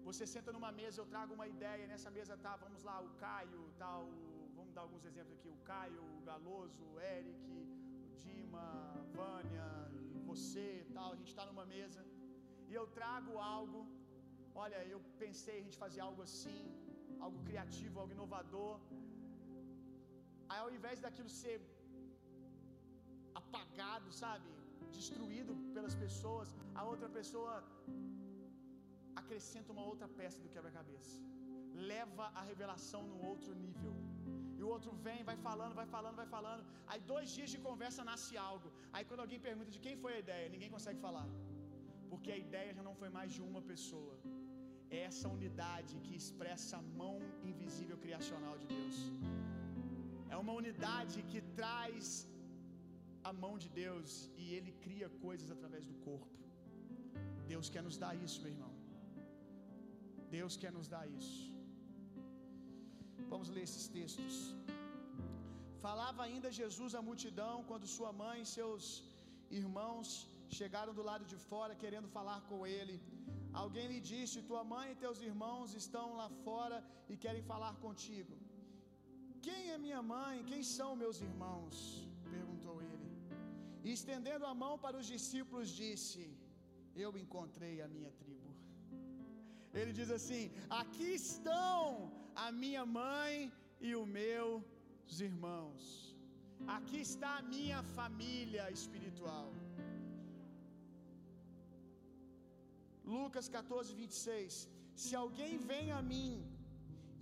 [0.09, 3.61] Você senta numa mesa, eu trago uma ideia, nessa mesa tá, vamos lá, o Caio,
[3.83, 3.93] tá,
[4.59, 7.65] vamos dar alguns exemplos aqui, o Caio, o Galoso, o Eric, o
[8.23, 8.65] Dima,
[8.99, 9.69] a Vânia,
[10.31, 12.03] você, tal, a gente está numa mesa
[12.71, 13.81] e eu trago algo.
[14.65, 16.61] Olha, eu pensei a gente fazer algo assim,
[17.27, 18.75] algo criativo, algo inovador.
[20.51, 21.59] Aí ao invés daquilo ser
[23.41, 24.49] apagado, sabe?
[24.99, 26.49] Destruído pelas pessoas,
[26.81, 27.55] a outra pessoa
[29.23, 31.17] acrescenta uma outra peça do quebra-cabeça.
[31.93, 33.93] Leva a revelação num outro nível.
[34.59, 36.63] E o outro vem, vai falando, vai falando, vai falando.
[36.91, 38.69] Aí dois dias de conversa nasce algo.
[38.95, 41.29] Aí quando alguém pergunta de quem foi a ideia, ninguém consegue falar.
[42.11, 44.17] Porque a ideia já não foi mais de uma pessoa.
[44.99, 47.17] É essa unidade que expressa a mão
[47.53, 48.99] invisível criacional de Deus.
[50.35, 52.05] É uma unidade que traz
[53.31, 54.11] a mão de Deus
[54.43, 56.37] e Ele cria coisas através do corpo.
[57.53, 58.73] Deus quer nos dar isso, meu irmão.
[60.37, 61.39] Deus quer nos dar isso.
[63.33, 64.37] Vamos ler esses textos.
[65.85, 68.85] Falava ainda Jesus à multidão quando sua mãe e seus
[69.61, 70.09] irmãos
[70.59, 72.97] chegaram do lado de fora querendo falar com ele.
[73.63, 76.79] Alguém lhe disse: Tua mãe e teus irmãos estão lá fora
[77.13, 78.35] e querem falar contigo.
[79.47, 80.37] Quem é minha mãe?
[80.51, 81.77] Quem são meus irmãos?
[82.35, 83.09] perguntou ele.
[83.85, 86.23] E estendendo a mão para os discípulos, disse:
[87.05, 88.51] Eu encontrei a minha tribo.
[89.79, 90.45] Ele diz assim:
[90.83, 91.77] Aqui estão
[92.45, 93.35] a minha mãe
[93.89, 95.83] e os meus irmãos.
[96.77, 99.49] Aqui está a minha família espiritual.
[103.15, 104.69] Lucas 14, 26.
[105.03, 106.33] Se alguém vem a mim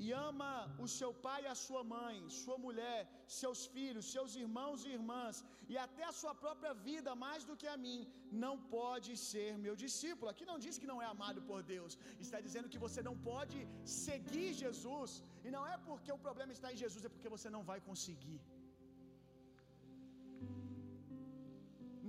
[0.05, 0.51] e ama
[0.85, 2.99] o seu pai e a sua mãe, sua mulher,
[3.41, 5.37] seus filhos, seus irmãos e irmãs,
[5.73, 8.01] e até a sua própria vida mais do que a mim,
[8.45, 10.31] não pode ser meu discípulo.
[10.33, 13.59] Aqui não diz que não é amado por Deus, está dizendo que você não pode
[14.03, 15.11] seguir Jesus,
[15.47, 18.41] e não é porque o problema está em Jesus, é porque você não vai conseguir.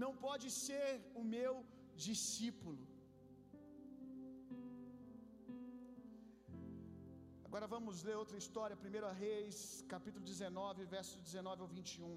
[0.03, 0.87] Não pode ser
[1.19, 1.53] o meu
[2.07, 2.83] discípulo.
[7.49, 9.59] Agora vamos ler outra história, 1 Reis,
[9.93, 12.09] capítulo 19, versos 19 ao 21.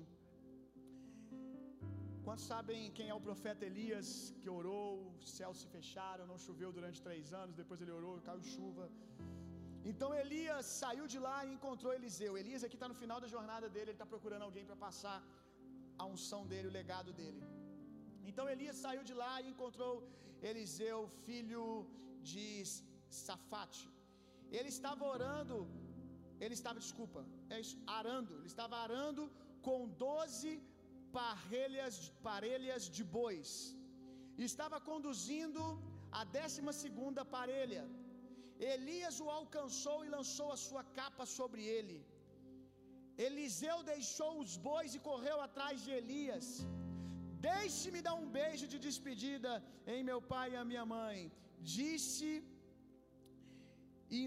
[2.25, 4.09] Quantos sabem quem é o profeta Elias
[4.41, 4.91] que orou,
[5.21, 8.87] os céus se fecharam, não choveu durante três anos, depois ele orou, caiu chuva.
[9.93, 12.33] Então Elias saiu de lá e encontrou Eliseu.
[12.43, 15.19] Elias aqui está no final da jornada dele, ele está procurando alguém para passar
[16.03, 17.43] a unção dele, o legado dele.
[18.33, 19.95] Então Elias saiu de lá e encontrou
[20.51, 21.65] Eliseu, filho
[22.35, 22.47] de
[23.25, 23.85] Safate.
[24.59, 25.59] Ele estava orando,
[26.45, 27.21] ele estava, desculpa,
[27.55, 29.23] é isso, arando, ele estava arando
[29.67, 30.53] com doze
[31.19, 31.97] parelhas,
[32.29, 33.49] parelhas de bois.
[34.39, 35.63] E estava conduzindo
[36.21, 37.85] a décima segunda parelha.
[38.75, 41.99] Elias o alcançou e lançou a sua capa sobre ele.
[43.27, 46.47] Eliseu deixou os bois e correu atrás de Elias.
[47.51, 49.53] Deixe-me dar um beijo de despedida
[49.95, 51.19] em meu pai e a minha mãe.
[51.77, 52.29] Disse,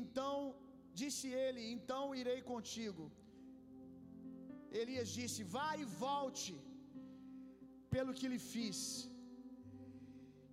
[0.01, 0.55] então,
[1.01, 3.05] disse ele: Então irei contigo.
[4.81, 6.53] Elias disse: Vá e volte,
[7.95, 8.79] pelo que lhe fiz.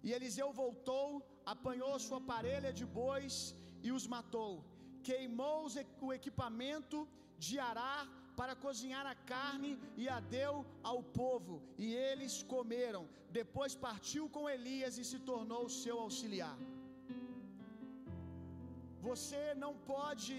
[0.06, 1.08] E Eliseu voltou,
[1.54, 3.34] apanhou sua parelha de bois
[3.86, 4.52] e os matou.
[5.08, 5.60] Queimou
[6.06, 6.98] o equipamento
[7.46, 8.02] de arar
[8.38, 10.54] para cozinhar a carne e a deu
[10.90, 13.02] ao povo, e eles comeram.
[13.40, 16.56] Depois partiu com Elias e se tornou seu auxiliar.
[19.08, 20.38] Você não pode,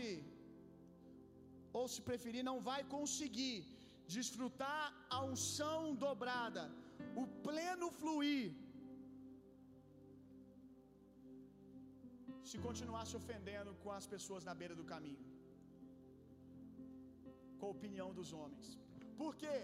[1.80, 3.58] ou se preferir, não vai conseguir
[4.16, 4.84] desfrutar
[5.16, 6.64] a unção dobrada,
[7.22, 8.48] o pleno fluir,
[12.50, 15.24] se continuar se ofendendo com as pessoas na beira do caminho
[17.64, 18.68] com a opinião dos homens.
[19.22, 19.58] Por quê?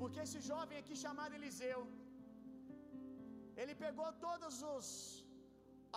[0.00, 1.80] Porque esse jovem aqui chamado Eliseu,
[3.60, 4.88] ele pegou todos os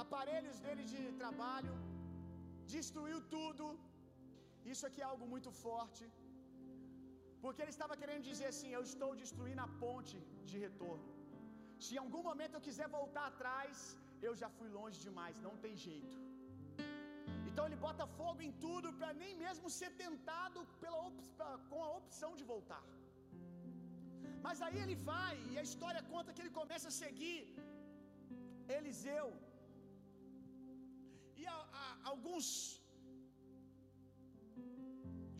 [0.04, 1.74] aparelhos dele de trabalho,
[2.76, 3.66] destruiu tudo.
[4.74, 6.04] Isso aqui é algo muito forte.
[7.44, 10.18] Porque ele estava querendo dizer assim: Eu estou destruindo a ponte
[10.50, 11.10] de retorno.
[11.84, 13.78] Se em algum momento eu quiser voltar atrás,
[14.28, 16.18] eu já fui longe demais, não tem jeito.
[17.50, 21.02] Então ele bota fogo em tudo para nem mesmo ser tentado pela
[21.72, 22.84] com a opção de voltar.
[24.46, 27.40] Mas aí ele vai e a história conta que ele começa a seguir
[28.78, 29.28] Eliseu.
[32.12, 32.48] Alguns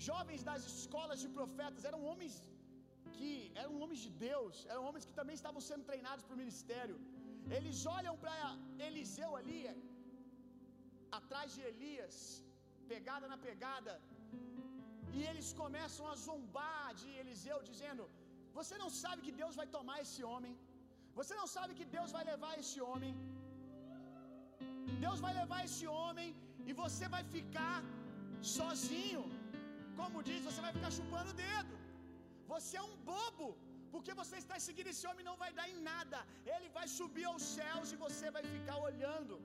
[0.10, 2.36] jovens das escolas de profetas eram homens
[3.18, 3.32] que
[3.64, 6.98] eram homens de Deus, eram homens que também estavam sendo treinados para o ministério.
[7.58, 8.36] Eles olham para
[8.88, 9.62] Eliseu ali,
[11.20, 12.18] atrás de Elias,
[12.94, 13.94] pegada na pegada,
[15.18, 18.06] e eles começam a zombar de Eliseu, dizendo:
[18.58, 20.54] Você não sabe que Deus vai tomar esse homem,
[21.20, 23.14] você não sabe que Deus vai levar esse homem,
[25.06, 26.30] Deus vai levar esse homem
[26.70, 27.78] e você vai ficar
[28.58, 29.24] sozinho.
[30.00, 31.76] Como diz, você vai ficar chupando o dedo.
[32.54, 33.48] Você é um bobo,
[33.94, 36.20] porque você está seguindo esse homem não vai dar em nada.
[36.56, 39.38] Ele vai subir aos céus e você vai ficar olhando.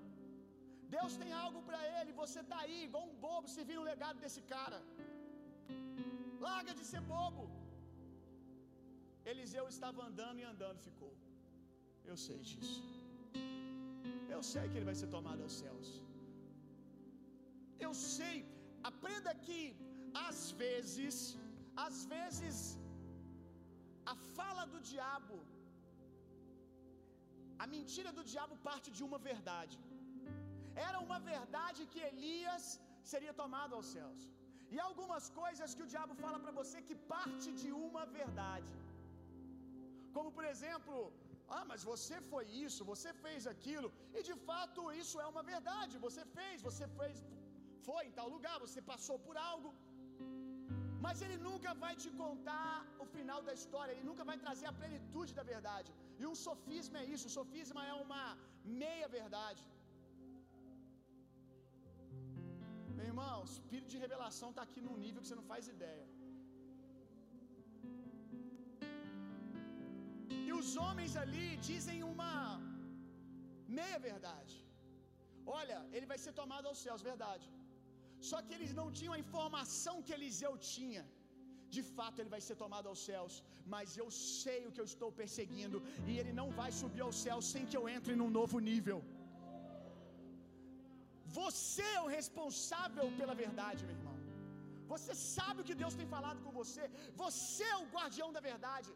[0.97, 4.43] Deus tem algo para ele, você está aí igual um bobo servindo o legado desse
[4.55, 4.81] cara.
[6.47, 7.45] Larga de ser bobo.
[9.31, 11.15] Eliseu estava andando e andando ficou.
[12.11, 12.83] Eu sei disso.
[14.35, 15.89] Eu sei que ele vai ser tomado aos céus.
[17.87, 18.37] Eu sei.
[18.91, 19.61] Aprenda que
[20.29, 21.15] às vezes,
[21.87, 22.57] às vezes
[24.13, 25.37] a fala do diabo,
[27.63, 29.79] a mentira do diabo parte de uma verdade.
[30.89, 32.67] Era uma verdade que Elias
[33.13, 34.21] seria tomado aos céus.
[34.75, 38.75] E algumas coisas que o diabo fala para você que parte de uma verdade.
[40.17, 40.97] Como por exemplo,
[41.57, 45.95] ah, mas você foi isso, você fez aquilo, e de fato isso é uma verdade.
[46.07, 47.17] Você fez, você fez,
[47.89, 49.71] foi em tal lugar, você passou por algo.
[51.05, 52.75] Mas ele nunca vai te contar
[53.05, 55.91] o final da história, ele nunca vai trazer a plenitude da verdade.
[56.21, 58.25] E um sofisma é isso, o sofisma é uma
[58.85, 59.65] meia verdade.
[62.99, 66.07] Meu irmão, o espírito de revelação está aqui num nível que você não faz ideia.
[70.47, 72.33] E os homens ali dizem uma
[73.79, 74.57] meia verdade.
[75.61, 77.47] Olha, ele vai ser tomado aos céus, verdade.
[78.31, 81.05] Só que eles não tinham a informação que Eliseu tinha.
[81.77, 83.35] De fato, ele vai ser tomado aos céus,
[83.75, 85.79] mas eu sei o que eu estou perseguindo,
[86.11, 88.99] e ele não vai subir aos céus sem que eu entre num novo nível.
[91.41, 94.17] Você é o responsável pela verdade, meu irmão.
[94.93, 96.85] Você sabe o que Deus tem falado com você.
[97.25, 98.91] Você é o guardião da verdade.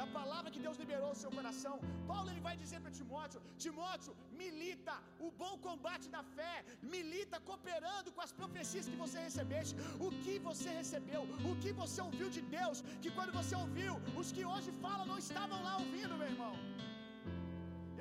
[0.00, 1.74] Da palavra que Deus liberou ao seu coração.
[2.10, 4.12] Paulo ele vai dizer para Timóteo: Timóteo,
[4.42, 4.94] milita
[5.26, 6.54] o bom combate da fé,
[6.94, 9.74] milita cooperando com as profecias que você recebeste,
[10.06, 14.30] o que você recebeu, o que você ouviu de Deus, que quando você ouviu, os
[14.36, 16.54] que hoje falam não estavam lá ouvindo, meu irmão.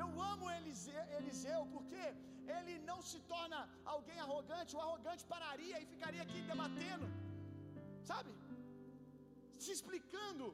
[0.04, 2.04] Eu amo Eliseu, Eliseu porque
[2.58, 3.60] ele não se torna
[3.94, 7.08] alguém arrogante, o arrogante pararia e ficaria aqui debatendo,
[8.12, 8.32] sabe?
[9.64, 10.46] Se explicando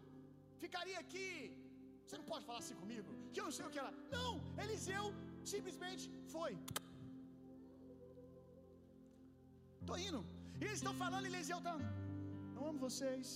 [0.63, 1.29] ficaria aqui.
[2.05, 3.93] Você não pode falar assim comigo, que eu não sei o que ela.
[4.17, 4.31] Não,
[4.63, 5.05] Eliseu
[5.53, 6.51] simplesmente foi.
[9.89, 10.21] Tô indo.
[10.59, 11.75] E eles estão falando, Eliseu está.
[12.57, 13.27] Eu amo vocês.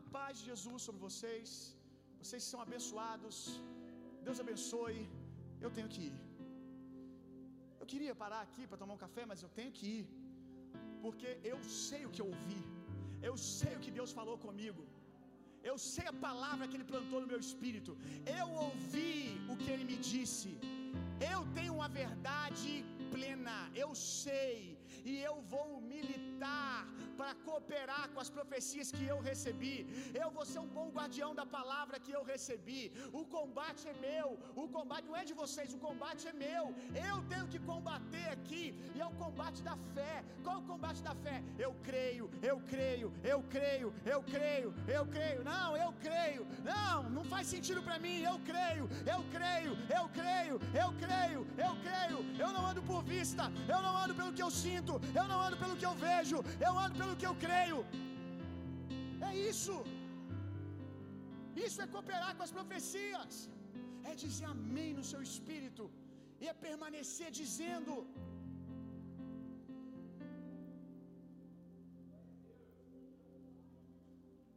[0.00, 1.50] A paz de Jesus sobre vocês.
[2.22, 3.36] Vocês são abençoados.
[4.26, 5.00] Deus abençoe.
[5.64, 6.16] Eu tenho que ir.
[7.80, 10.04] Eu queria parar aqui para tomar um café, mas eu tenho que ir.
[11.04, 12.60] Porque eu sei o que eu ouvi.
[13.28, 14.82] Eu sei o que Deus falou comigo.
[15.70, 17.92] Eu sei a palavra que Ele plantou no meu espírito.
[18.40, 20.50] Eu ouvi o que Ele me disse.
[21.32, 23.58] Eu tenho uma verdade plena.
[23.74, 26.86] Eu sei e eu vou militar
[27.22, 29.76] para cooperar com as profecias que eu recebi.
[30.22, 32.82] Eu vou ser um bom guardião da palavra que eu recebi.
[33.20, 34.28] O combate é meu.
[34.62, 36.64] O combate não é de vocês, o combate é meu.
[37.10, 38.64] Eu tenho que combater aqui
[38.96, 40.14] e é o combate da fé.
[40.42, 41.36] Qual o combate da fé?
[41.66, 45.44] Eu creio, eu creio, eu creio, eu creio, eu creio.
[45.52, 46.44] Não, eu creio.
[46.72, 48.18] Não, não faz sentido para mim.
[48.32, 52.18] Eu creio, eu creio, eu creio, eu creio, eu creio.
[52.44, 53.44] Eu não ando por vista,
[53.74, 56.76] eu não ando pelo que eu sinto, eu não ando pelo que eu vejo, eu
[56.84, 57.80] ando pelo que eu creio.
[59.28, 59.76] É isso.
[61.66, 63.34] Isso é cooperar com as profecias.
[64.10, 65.84] É dizer amém no seu espírito.
[66.42, 67.94] E é permanecer dizendo.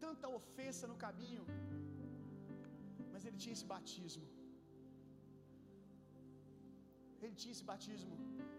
[0.05, 1.45] Tanta ofensa no caminho.
[3.13, 4.27] Mas ele tinha esse batismo.
[7.23, 8.15] Ele tinha esse batismo.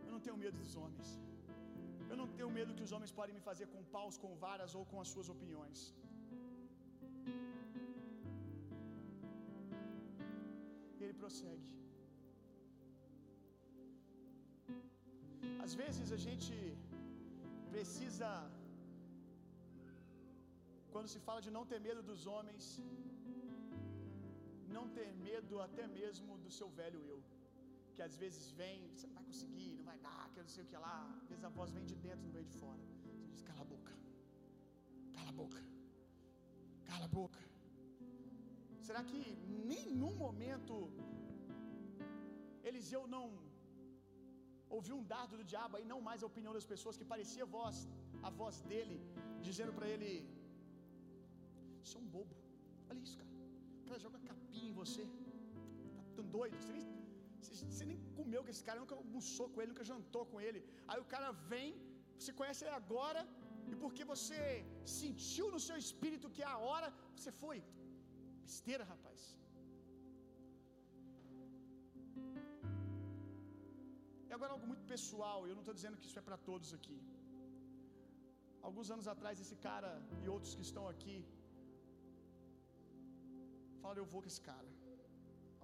[0.07, 1.11] Eu não tenho medo dos homens.
[2.11, 4.83] Eu não tenho medo que os homens podem me fazer com paus, com varas ou
[4.91, 5.79] com as suas opiniões.
[10.99, 11.71] E ele prossegue.
[15.67, 16.57] Às vezes a gente
[17.73, 18.29] precisa,
[20.93, 22.67] quando se fala de não ter medo dos homens,
[24.77, 27.19] não ter medo até mesmo do seu velho eu
[27.97, 30.63] que às vezes vem, você não vai conseguir, não vai dar, que eu não sei
[30.65, 30.97] o que lá.
[31.23, 32.83] Às vezes a voz vem de dentro, não vem de fora.
[33.23, 33.95] Você diz: cala a boca,
[35.17, 35.63] cala a boca,
[36.89, 37.43] cala a boca.
[38.87, 39.21] Será que
[39.73, 40.75] nenhum momento
[42.71, 43.25] Eliseu não
[44.77, 47.53] ouviu um dardo do diabo aí, não mais a opinião das pessoas, que parecia a
[47.59, 47.77] voz,
[48.29, 48.99] a voz dele,
[49.49, 50.11] dizendo para ele:
[51.85, 52.37] Você é um bobo,
[52.91, 53.33] olha isso, cara.
[53.81, 55.05] O cara joga capim em você,
[55.97, 56.96] tá tão doido, você nem
[57.71, 60.61] você nem comeu com esse cara, nunca almoçou com ele, nunca jantou com ele.
[60.89, 61.69] Aí o cara vem,
[62.21, 63.23] você conhece ele agora,
[63.71, 64.41] e porque você
[64.99, 67.59] sentiu no seu espírito que é a hora, você foi.
[68.47, 69.21] Besteira, rapaz.
[74.29, 76.99] E agora algo muito pessoal, eu não estou dizendo que isso é para todos aqui.
[78.69, 79.91] Alguns anos atrás, esse cara
[80.23, 81.17] e outros que estão aqui
[83.81, 84.71] falaram: Eu vou com esse cara.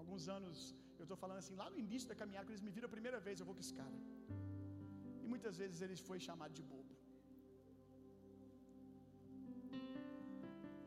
[0.01, 0.59] Alguns anos
[1.03, 3.19] eu estou falando assim, lá no início da caminhada, quando eles me viram a primeira
[3.27, 3.97] vez, eu vou com esse cara.
[5.23, 6.95] E muitas vezes eles foi chamado de bobo.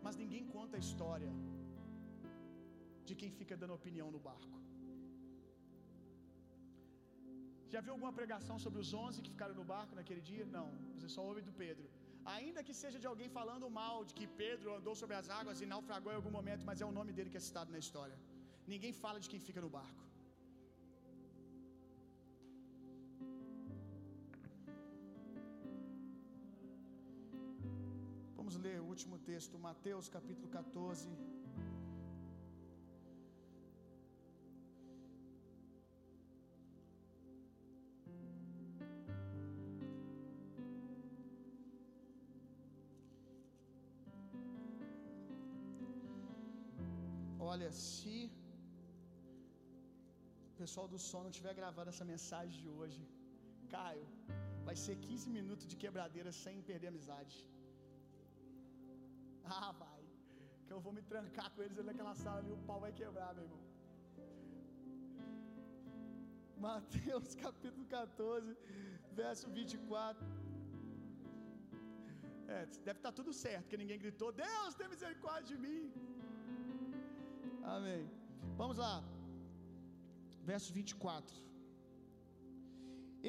[0.05, 1.31] Mas ninguém conta a história
[3.07, 4.57] de quem fica dando opinião no barco.
[7.73, 10.45] Já viu alguma pregação sobre os onze que ficaram no barco naquele dia?
[10.57, 11.87] Não, você só ouve do Pedro.
[12.35, 15.67] Ainda que seja de alguém falando mal de que Pedro andou sobre as águas e
[15.73, 18.17] naufragou em algum momento, mas é o nome dele que é citado na história.
[18.73, 20.03] Ninguém fala de quem fica no barco.
[28.35, 31.09] Vamos ler o último texto, Mateus capítulo 14.
[50.55, 52.99] O pessoal do som não estiver gravando essa mensagem de hoje,
[53.73, 54.05] Caio,
[54.67, 57.37] vai ser 15 minutos de quebradeira sem perder amizade.
[59.57, 60.03] Ah, vai.
[60.65, 63.27] Que eu vou me trancar com eles ali naquela sala ali, o pau vai quebrar,
[63.35, 63.59] meu irmão.
[66.65, 68.57] Mateus capítulo 14,
[69.21, 70.25] verso 24.
[72.55, 75.83] É, deve estar tudo certo, porque ninguém gritou: Deus, tem misericórdia de mim.
[77.75, 78.03] Amém.
[78.61, 78.95] Vamos lá.
[80.51, 81.35] Verso 24.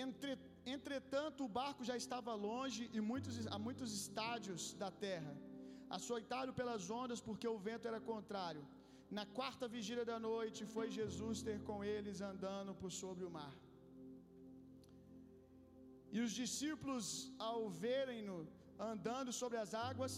[0.05, 0.33] Entre,
[0.77, 5.35] entretanto, o barco já estava longe e muitos, a muitos estádios da terra,
[5.99, 8.64] açoitado pelas ondas, porque o vento era contrário.
[9.19, 13.55] Na quarta vigília da noite, foi Jesus ter com eles andando por sobre o mar.
[16.14, 17.07] E os discípulos,
[17.49, 18.39] ao verem-no
[18.93, 20.14] andando sobre as águas,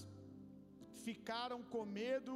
[1.06, 2.34] ficaram com medo.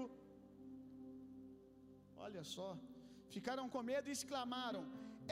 [2.27, 2.69] Olha só,
[3.37, 4.83] ficaram com medo e exclamaram: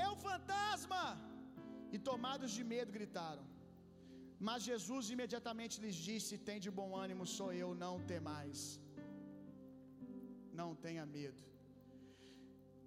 [0.04, 1.04] É um fantasma!
[1.94, 3.44] E tomados de medo gritaram.
[4.48, 8.60] Mas Jesus imediatamente lhes disse: Tem de bom ânimo, sou eu, não temais.
[10.60, 11.42] Não tenha medo.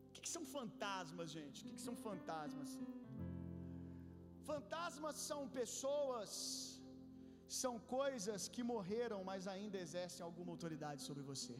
[0.07, 1.57] O que, que são fantasmas, gente?
[1.59, 2.71] O que, que são fantasmas?
[4.49, 6.31] Fantasmas são pessoas,
[7.61, 11.55] são coisas que morreram, mas ainda exercem alguma autoridade sobre você.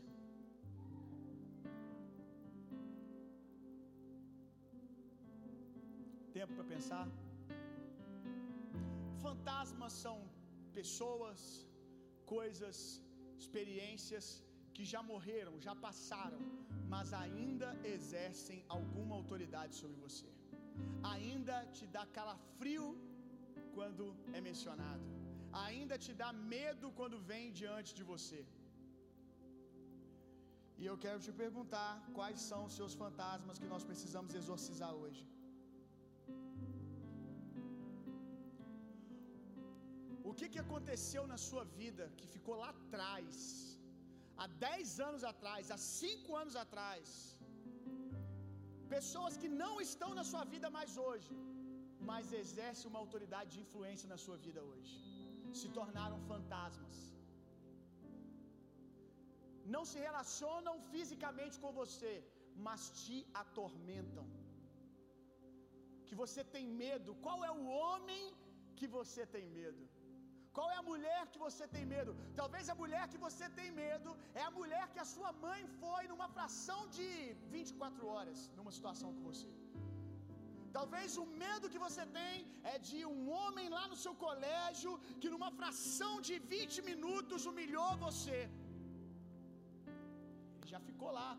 [6.44, 7.06] Tempo para pensar?
[9.26, 10.16] Fantasmas são
[10.78, 11.42] pessoas,
[12.34, 12.78] coisas,
[13.42, 14.26] experiências
[14.76, 16.42] que já morreram, já passaram,
[16.94, 20.30] mas ainda exercem alguma autoridade sobre você.
[21.14, 22.88] Ainda te dá calafrio
[23.78, 25.06] quando é mencionado.
[25.68, 28.42] Ainda te dá medo quando vem diante de você.
[30.82, 35.24] E eu quero te perguntar quais são os seus fantasmas que nós precisamos exorcizar hoje.
[40.34, 43.36] O que, que aconteceu na sua vida que ficou lá atrás,
[44.44, 47.04] há 10 anos atrás, há 5 anos atrás?
[48.96, 51.36] Pessoas que não estão na sua vida mais hoje,
[52.10, 54.96] mas exercem uma autoridade de influência na sua vida hoje,
[55.62, 56.98] se tornaram fantasmas.
[59.76, 62.14] Não se relacionam fisicamente com você,
[62.68, 64.28] mas te atormentam.
[66.08, 67.12] Que você tem medo.
[67.28, 68.24] Qual é o homem
[68.80, 69.84] que você tem medo?
[70.56, 72.12] Qual é a mulher que você tem medo?
[72.42, 74.10] Talvez a mulher que você tem medo
[74.42, 77.10] é a mulher que a sua mãe foi numa fração de
[77.56, 79.52] 24 horas numa situação com você.
[80.78, 82.36] Talvez o medo que você tem
[82.74, 84.92] é de um homem lá no seu colégio
[85.22, 88.40] que numa fração de 20 minutos humilhou você.
[90.60, 91.30] Ele já ficou lá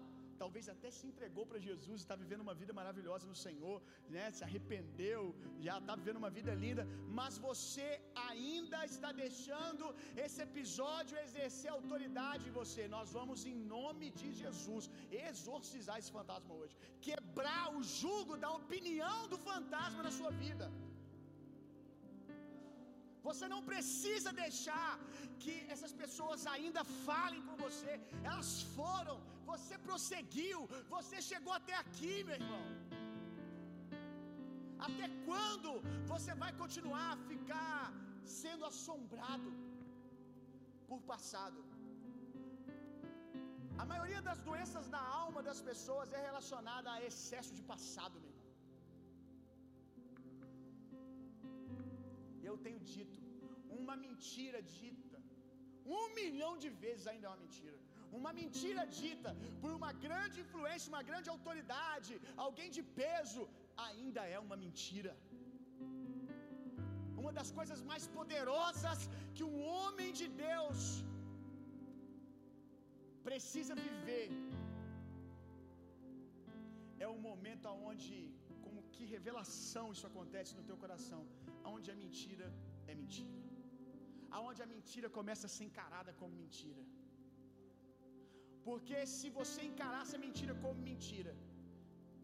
[0.42, 3.76] talvez até se entregou para Jesus, está vivendo uma vida maravilhosa no Senhor,
[4.14, 4.24] né?
[4.36, 5.22] Se arrependeu,
[5.66, 6.84] já está vivendo uma vida linda,
[7.18, 7.88] mas você
[8.28, 9.86] ainda está deixando
[10.24, 12.82] esse episódio exercer autoridade em você.
[12.96, 14.90] Nós vamos em nome de Jesus
[15.28, 16.76] exorcizar esse fantasma hoje,
[17.08, 20.68] quebrar o jugo da opinião do fantasma na sua vida.
[23.28, 24.90] Você não precisa deixar
[25.42, 27.92] que essas pessoas ainda falem com você.
[28.30, 29.16] Elas foram,
[29.52, 30.58] você prosseguiu,
[30.96, 32.64] você chegou até aqui, meu irmão.
[34.86, 35.70] Até quando
[36.12, 37.78] você vai continuar a ficar
[38.40, 39.50] sendo assombrado
[40.88, 41.60] por passado?
[43.82, 48.30] A maioria das doenças da alma das pessoas é relacionada a excesso de passado, meu
[48.32, 48.50] irmão.
[52.50, 53.20] Eu tenho dito,
[53.80, 55.18] uma mentira dita,
[55.98, 57.78] um milhão de vezes ainda é uma mentira.
[58.18, 59.30] Uma mentira dita
[59.62, 62.12] por uma grande influência, uma grande autoridade,
[62.46, 63.42] alguém de peso,
[63.86, 65.14] ainda é uma mentira.
[67.22, 69.00] Uma das coisas mais poderosas
[69.36, 70.80] que um homem de Deus
[73.28, 74.28] precisa viver
[77.04, 78.16] é o momento aonde,
[78.64, 81.22] como que revelação isso acontece no teu coração,
[81.66, 82.48] aonde a mentira
[82.90, 83.38] é mentira.
[84.38, 86.84] Aonde a mentira começa a ser encarada como mentira.
[88.68, 91.32] Porque se você encarasse a mentira como mentira,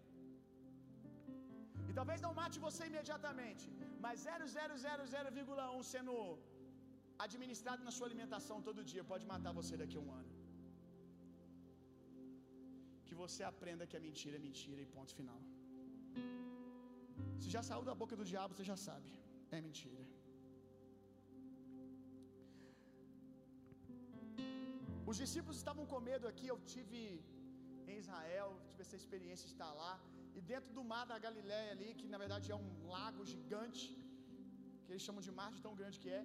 [1.88, 3.66] E talvez não mate você imediatamente,
[4.04, 6.14] mas 0,000,1 sendo
[7.26, 10.32] administrado na sua alimentação todo dia pode matar você daqui a um ano.
[13.06, 15.40] Que você aprenda que a mentira é mentira e ponto final.
[17.42, 19.10] Se já saiu da boca do diabo, você já sabe.
[19.56, 20.04] É mentira.
[25.10, 26.46] Os discípulos estavam com medo aqui.
[26.52, 27.00] Eu tive
[27.90, 29.94] em Israel, tive essa experiência de estar lá.
[30.38, 33.84] E dentro do mar da Galiléia ali, que na verdade é um lago gigante,
[34.84, 36.22] que eles chamam de mar de tão grande que é.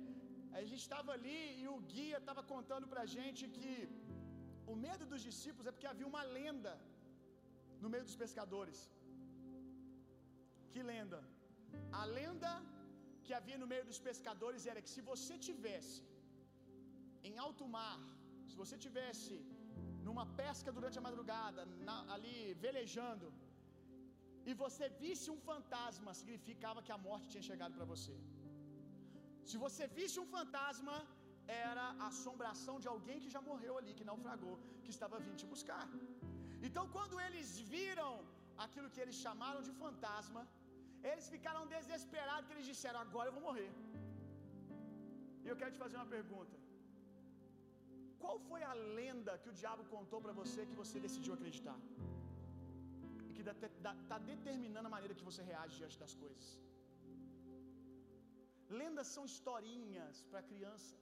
[0.57, 3.75] A gente estava ali e o guia estava contando pra gente que
[4.71, 6.73] o medo dos discípulos é porque havia uma lenda
[7.83, 8.79] no meio dos pescadores.
[10.73, 11.19] Que lenda?
[12.01, 12.51] A lenda
[13.25, 16.01] que havia no meio dos pescadores era que se você tivesse
[17.29, 17.99] em alto mar,
[18.49, 19.33] se você tivesse
[20.07, 23.27] numa pesca durante a madrugada, na, ali velejando,
[24.49, 28.15] e você visse um fantasma, significava que a morte tinha chegado para você.
[29.49, 30.95] Se você visse um fantasma,
[31.69, 35.47] era a assombração de alguém que já morreu ali, que naufragou, que estava vindo te
[35.53, 35.85] buscar.
[36.67, 38.11] Então, quando eles viram
[38.65, 40.41] aquilo que eles chamaram de fantasma,
[41.09, 43.71] eles ficaram desesperados, que eles disseram: Agora eu vou morrer.
[45.43, 46.55] E eu quero te fazer uma pergunta:
[48.23, 51.79] Qual foi a lenda que o diabo contou para você que você decidiu acreditar?
[53.29, 56.47] E que está determinando a maneira que você reage diante das coisas.
[58.79, 60.95] Lendas são historinhas para criança.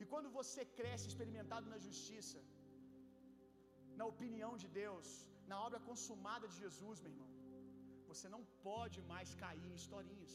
[0.00, 2.40] E quando você cresce experimentado na justiça,
[3.98, 5.08] na opinião de Deus,
[5.50, 7.29] na obra consumada de Jesus, meu irmão,
[8.10, 10.34] você não pode mais cair em historinhas.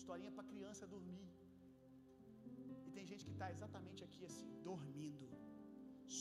[0.00, 1.26] Historinha para criança dormir.
[2.86, 5.26] E tem gente que está exatamente aqui assim, dormindo,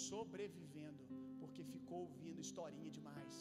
[0.08, 1.06] sobrevivendo,
[1.42, 3.36] porque ficou ouvindo historinha demais.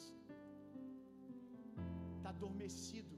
[2.19, 3.17] Está adormecido.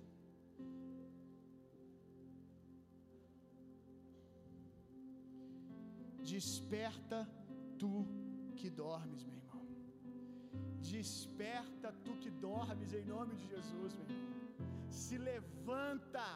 [6.34, 7.20] Desperta
[7.82, 7.92] tu
[8.58, 9.47] que dormes, meu irmão.
[10.96, 14.26] Desperta tu que dormes em nome de Jesus, meu irmão.
[15.02, 16.26] Se levanta,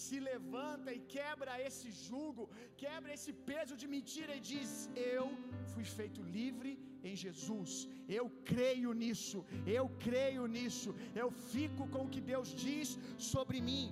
[0.00, 2.44] se levanta e quebra esse jugo,
[2.84, 4.70] quebra esse peso de mentira e diz:
[5.14, 5.26] Eu
[5.72, 6.72] fui feito livre
[7.08, 7.72] em Jesus.
[8.20, 9.40] Eu creio nisso.
[9.78, 10.90] Eu creio nisso.
[11.22, 12.98] Eu fico com o que Deus diz
[13.32, 13.84] sobre mim.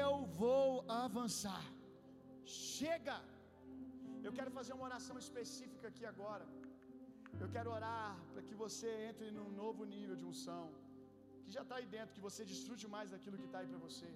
[0.00, 0.66] Eu vou
[1.04, 1.64] avançar.
[2.44, 3.18] Chega.
[4.26, 6.44] Eu quero fazer uma oração específica aqui agora.
[7.40, 10.64] Eu quero orar para que você entre num novo nível de unção,
[11.44, 14.10] que já está aí dentro, que você desfrute mais daquilo que está aí para você.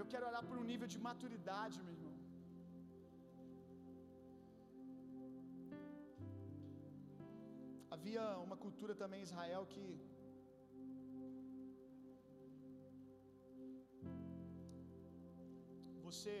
[0.00, 2.16] Eu quero orar por um nível de maturidade, meu irmão.
[7.96, 9.86] Havia uma cultura também em Israel que
[16.06, 16.36] você,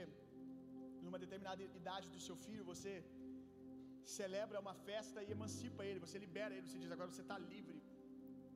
[1.04, 2.92] numa determinada idade do seu filho, você
[4.04, 7.78] celebra uma festa e emancipa ele, você libera ele, você diz agora você está livre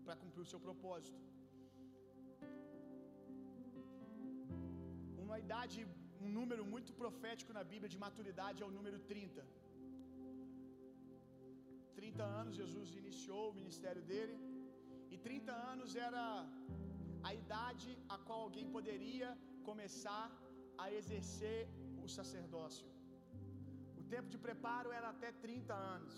[0.05, 1.21] para cumprir o seu propósito.
[5.25, 5.79] Uma idade,
[6.25, 9.45] um número muito profético na Bíblia de maturidade é o número 30.
[12.01, 14.37] 30 anos Jesus iniciou o ministério dele,
[15.15, 16.25] e 30 anos era
[17.29, 19.31] a idade a qual alguém poderia
[19.69, 20.27] começar
[20.83, 21.61] a exercer
[22.05, 22.94] o sacerdócio.
[24.05, 26.15] O tempo de preparo era até 30 anos.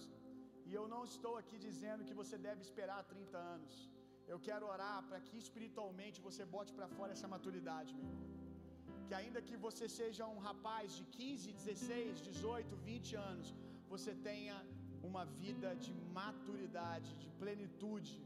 [0.69, 3.75] E eu não estou aqui dizendo que você deve esperar 30 anos.
[4.33, 8.25] Eu quero orar para que espiritualmente você bote para fora essa maturidade, meu irmão.
[9.07, 13.49] Que ainda que você seja um rapaz de 15, 16, 18, 20 anos,
[13.93, 14.57] você tenha
[15.11, 18.17] uma vida de maturidade, de plenitude.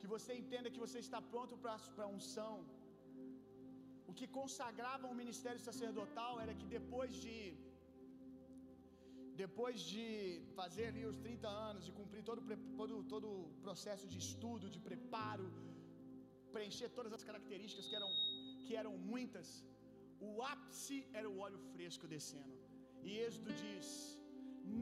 [0.00, 2.56] Que você entenda que você está pronto para a unção.
[4.10, 7.36] O que consagrava o ministério sacerdotal era que depois de
[9.42, 10.04] depois de
[10.58, 12.42] fazer ali os 30 anos, de cumprir todo,
[12.80, 15.46] todo, todo o processo de estudo, de preparo,
[16.54, 18.10] preencher todas as características que eram,
[18.64, 19.48] que eram muitas,
[20.28, 22.54] o ápice era o óleo fresco descendo.
[23.06, 23.86] E Êxodo diz: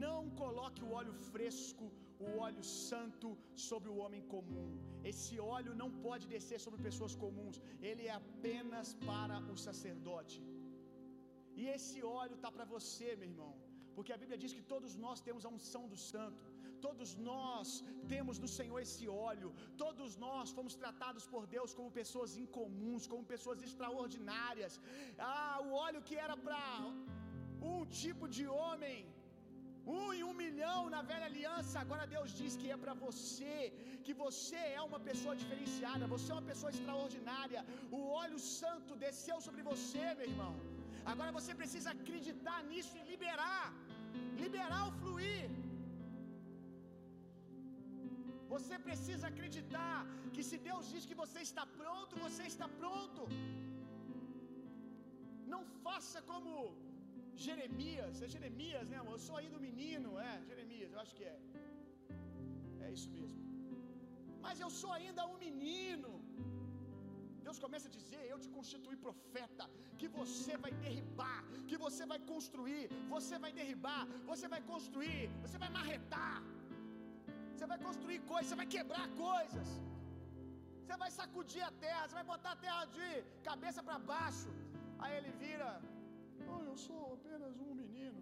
[0.05, 1.85] Não coloque o óleo fresco,
[2.27, 3.29] o óleo santo,
[3.69, 4.67] sobre o homem comum.
[5.11, 10.39] Esse óleo não pode descer sobre pessoas comuns, ele é apenas para o sacerdote.
[11.59, 13.53] E esse óleo está para você, meu irmão.
[13.97, 16.43] Porque a Bíblia diz que todos nós temos a unção do santo.
[16.85, 17.67] Todos nós
[18.13, 19.49] temos no Senhor esse óleo.
[19.83, 24.73] Todos nós fomos tratados por Deus como pessoas incomuns, como pessoas extraordinárias.
[25.29, 26.63] Ah, o óleo que era para
[27.71, 28.97] um tipo de homem,
[29.97, 33.55] um em um milhão na velha aliança, agora Deus diz que é para você,
[34.05, 37.63] que você é uma pessoa diferenciada, você é uma pessoa extraordinária.
[37.99, 40.53] O óleo santo desceu sobre você, meu irmão.
[41.11, 43.65] Agora você precisa acreditar nisso e liberar
[44.43, 45.45] liberar o fluir.
[48.53, 49.95] Você precisa acreditar
[50.33, 53.23] que se Deus diz que você está pronto, você está pronto.
[55.53, 56.51] Não faça como
[57.45, 59.13] Jeremias, é Jeremias, né, amor?
[59.17, 61.37] Eu sou ainda um menino, é, Jeremias, eu acho que é.
[62.85, 63.41] É isso mesmo.
[64.45, 66.11] Mas eu sou ainda um menino.
[67.47, 69.65] Deus começa a dizer: Eu te constituí profeta,
[69.99, 71.39] que você vai derribar,
[71.69, 76.37] que você vai construir, você vai derribar, você vai construir, você vai marretar,
[77.51, 79.69] você vai construir coisas, você vai quebrar coisas,
[80.81, 83.07] você vai sacudir a terra, você vai botar a terra de
[83.49, 84.49] cabeça para baixo.
[85.03, 85.69] Aí ele vira:
[86.51, 88.21] Oh, eu sou apenas um menino.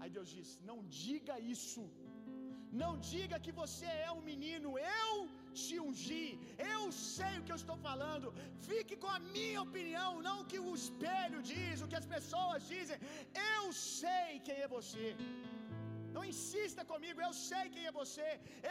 [0.00, 1.84] Aí Deus diz: Não diga isso.
[2.72, 6.38] Não diga que você é um menino, eu te ungi,
[6.72, 8.32] eu sei o que eu estou falando.
[8.68, 12.68] Fique com a minha opinião, não o que o espelho diz, o que as pessoas
[12.68, 12.98] dizem.
[13.56, 15.16] Eu sei quem é você.
[16.16, 18.28] Não insista comigo, eu sei quem é você.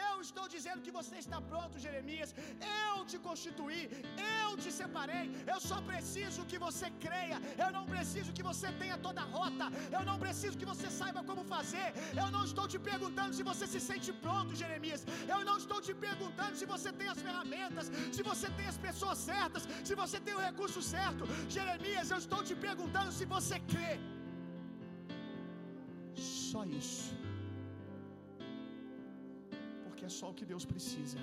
[0.08, 2.30] Eu estou dizendo que você está pronto, Jeremias.
[2.88, 3.82] Eu te constituí,
[4.42, 5.24] eu te separei.
[5.52, 7.38] Eu só preciso que você creia.
[7.64, 9.66] Eu não preciso que você tenha toda a rota.
[9.96, 11.88] Eu não preciso que você saiba como fazer.
[12.22, 15.04] Eu não estou te perguntando se você se sente pronto, Jeremias.
[15.34, 19.18] Eu não estou te perguntando se você tem as ferramentas, se você tem as pessoas
[19.30, 21.24] certas, se você tem o recurso certo.
[21.56, 23.94] Jeremias, eu estou te perguntando se você crê.
[26.50, 27.19] Só isso
[30.10, 31.20] é só o que Deus precisa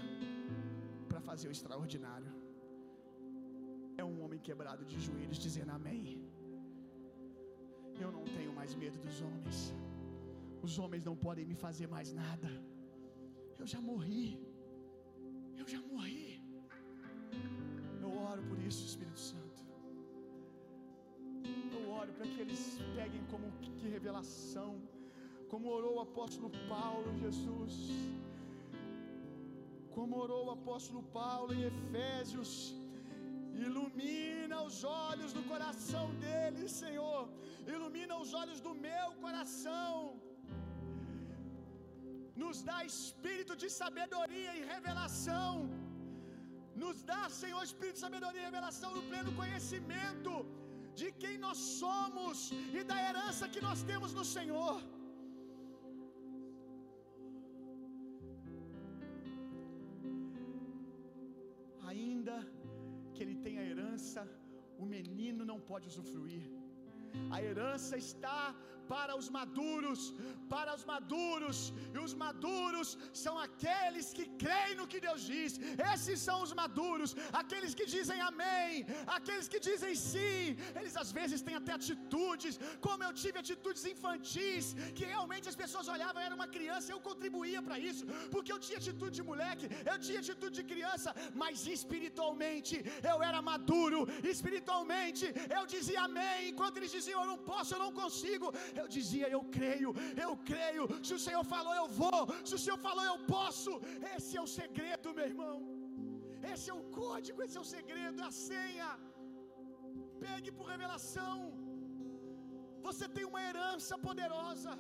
[1.10, 2.32] para fazer o extraordinário.
[4.02, 6.06] É um homem quebrado de joelhos dizendo amém.
[8.04, 9.60] Eu não tenho mais medo dos homens.
[10.68, 12.52] Os homens não podem me fazer mais nada.
[13.62, 14.28] Eu já morri.
[15.62, 16.22] Eu já morri.
[18.04, 19.62] Eu oro por isso, Espírito Santo.
[21.78, 22.62] Eu oro para que eles
[23.00, 24.72] peguem como que revelação,
[25.52, 27.76] como orou o apóstolo Paulo, Jesus
[29.98, 32.52] como orou o apóstolo Paulo em Efésios,
[33.66, 34.78] ilumina os
[35.08, 37.22] olhos do coração dele, Senhor,
[37.76, 39.94] ilumina os olhos do meu coração,
[42.44, 45.52] nos dá espírito de sabedoria e revelação,
[46.84, 50.34] nos dá, Senhor, espírito de sabedoria e revelação no pleno conhecimento
[51.02, 52.38] de quem nós somos
[52.80, 54.78] e da herança que nós temos no Senhor.
[63.98, 64.24] Herança,
[64.78, 66.44] o menino não pode usufruir.
[67.36, 68.56] A herança está
[68.94, 70.02] para os maduros,
[70.54, 71.60] para os maduros,
[71.96, 72.90] e os maduros
[73.24, 75.54] são aqueles que creem no que Deus diz.
[75.94, 77.12] Esses são os maduros,
[77.42, 78.86] aqueles que dizem amém,
[79.18, 80.44] aqueles que dizem sim.
[80.80, 82.56] Eles às vezes têm até atitudes,
[82.88, 84.68] como eu tive atitudes infantis,
[84.98, 88.60] que realmente as pessoas olhavam, eu era uma criança, eu contribuía para isso, porque eu
[88.66, 91.10] tinha atitude de moleque, eu tinha atitude de criança,
[91.42, 92.76] mas espiritualmente
[93.12, 94.00] eu era maduro,
[94.34, 95.26] espiritualmente
[95.58, 98.48] eu dizia amém, enquanto eles diziam eu não posso, eu não consigo,
[98.82, 99.92] eu dizia: Eu creio,
[100.26, 100.84] eu creio.
[101.08, 102.22] Se o Senhor falou, eu vou.
[102.50, 103.74] Se o Senhor falou, eu posso.
[104.16, 105.58] Esse é o segredo, meu irmão.
[106.54, 108.92] Esse é o código, esse é o segredo, é a senha.
[110.26, 111.38] Pegue por revelação.
[112.88, 114.74] Você tem uma herança poderosa.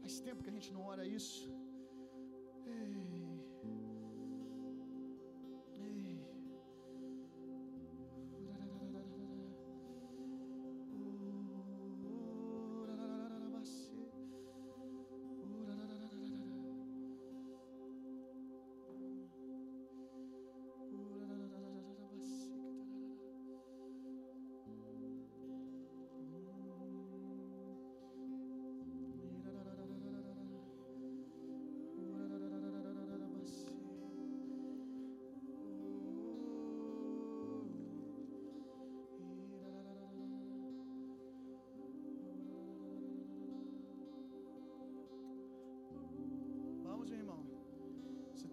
[0.00, 1.44] Faz tempo que a gente não ora isso.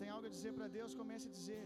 [0.10, 1.66] Algo a dizer para Deus, comece a dizer.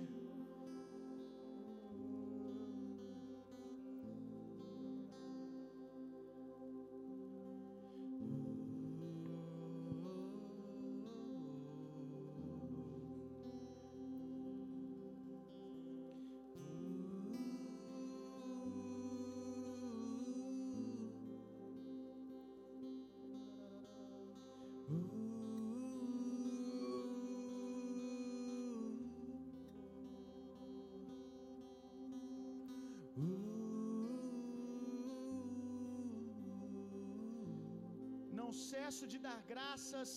[38.56, 40.12] Não cesso de dar graças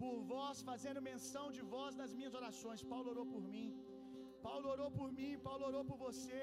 [0.00, 2.80] por vós, fazendo menção de vós nas minhas orações.
[2.92, 3.70] Paulo orou por mim.
[4.44, 6.40] Paulo orou por mim, Paulo orou por você,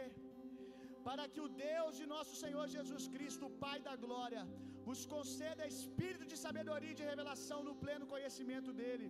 [1.07, 4.41] para que o Deus de nosso Senhor Jesus Cristo, o Pai da glória,
[4.87, 9.07] vos conceda espírito de sabedoria e de revelação no pleno conhecimento dele,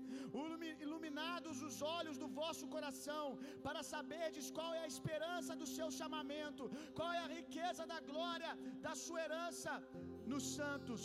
[0.85, 3.25] iluminados os olhos do vosso coração,
[3.67, 6.69] para saberdes qual é a esperança do seu chamamento,
[6.99, 8.53] qual é a riqueza da glória
[8.87, 9.73] da sua herança
[10.33, 11.03] nos santos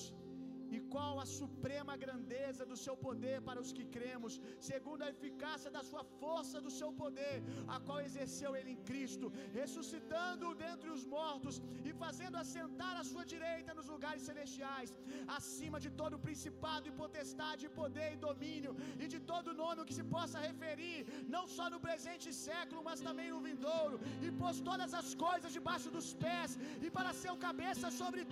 [0.94, 4.34] qual a suprema grandeza do seu poder para os que cremos,
[4.68, 7.36] segundo a eficácia da sua força do seu poder,
[7.74, 11.56] a qual exerceu ele em Cristo, ressuscitando-o dentre os mortos
[11.88, 14.92] e fazendo assentar a sua direita nos lugares celestiais,
[15.38, 19.98] acima de todo principado e potestade, e poder e domínio, e de todo nome que
[19.98, 21.00] se possa referir,
[21.36, 25.90] não só no presente século, mas também no vindouro, e pôs todas as coisas debaixo
[25.96, 26.52] dos pés,
[26.86, 28.22] e para ser o cabeça sobre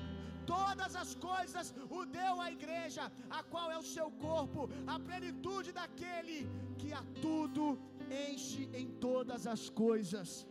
[0.53, 3.05] todas as coisas o deu à igreja,
[3.38, 6.38] a qual é o seu corpo, a plenitude daquele
[6.80, 7.64] que a tudo
[8.30, 10.46] enche em todas as coisas.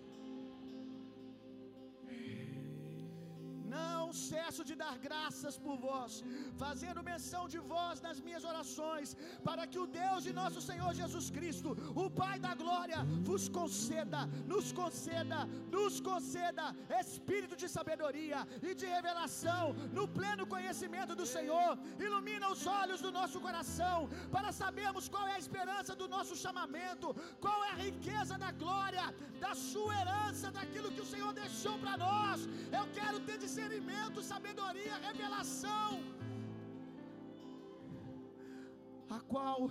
[4.32, 6.14] De dar graças por vós,
[6.62, 9.10] fazendo menção de vós nas minhas orações,
[9.48, 11.70] para que o Deus de nosso Senhor Jesus Cristo,
[12.04, 14.22] o Pai da glória, vos conceda,
[14.54, 15.40] nos conceda,
[15.78, 16.66] nos conceda
[17.02, 21.72] espírito de sabedoria e de revelação no pleno conhecimento do Senhor.
[22.08, 23.98] Ilumina os olhos do nosso coração,
[24.36, 27.16] para sabermos qual é a esperança do nosso chamamento,
[27.46, 29.06] qual é a riqueza da glória,
[29.46, 32.48] da sua herança, daquilo que o Senhor deixou para nós.
[32.80, 36.00] Eu quero ter discernimento sabedoria, revelação,
[39.10, 39.70] a qual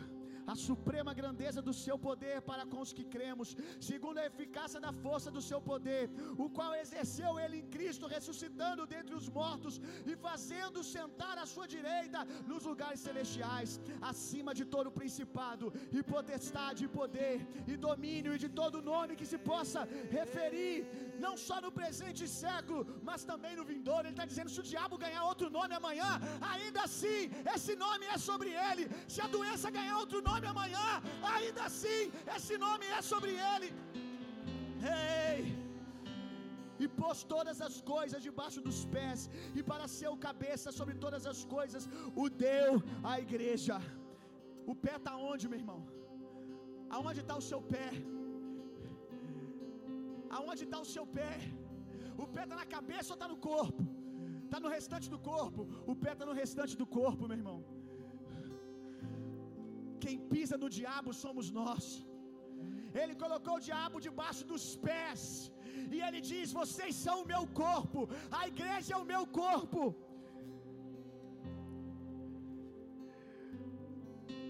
[0.52, 3.48] a suprema grandeza do seu poder para com os que cremos,
[3.90, 6.04] segundo a eficácia da força do seu poder,
[6.44, 9.74] o qual exerceu ele em Cristo, ressuscitando dentre os mortos
[10.10, 12.20] e fazendo sentar à sua direita
[12.50, 13.80] nos lugares celestiais,
[14.12, 15.66] acima de todo principado
[15.98, 17.36] e potestade e poder
[17.72, 19.82] e domínio e de todo nome que se possa
[20.18, 20.74] referir,
[21.26, 24.04] não só no presente século, mas também no vindouro.
[24.06, 26.10] Ele está dizendo: se o diabo ganhar outro nome amanhã,
[26.54, 27.20] ainda assim
[27.54, 28.84] esse nome é sobre ele.
[29.14, 30.88] Se a doença ganhar outro nome amanhã,
[31.36, 33.70] ainda assim esse nome é sobre ele.
[34.82, 35.60] Ei!
[36.84, 39.20] e pôs todas as coisas debaixo dos pés,
[39.58, 41.82] e para ser o cabeça sobre todas as coisas,
[42.22, 42.70] o deu
[43.10, 43.76] à igreja.
[44.72, 45.80] O pé está onde, meu irmão?
[46.96, 47.88] Aonde está o seu pé?
[50.38, 51.34] Aonde está o seu pé?
[52.22, 53.82] O pé está na cabeça ou está no corpo?
[54.44, 55.62] Está no restante do corpo.
[55.92, 57.58] O pé está no restante do corpo, meu irmão.
[60.04, 61.84] Quem pisa no diabo somos nós.
[63.00, 65.22] Ele colocou o diabo debaixo dos pés.
[65.94, 68.00] E ele diz: Vocês são o meu corpo.
[68.40, 69.82] A igreja é o meu corpo.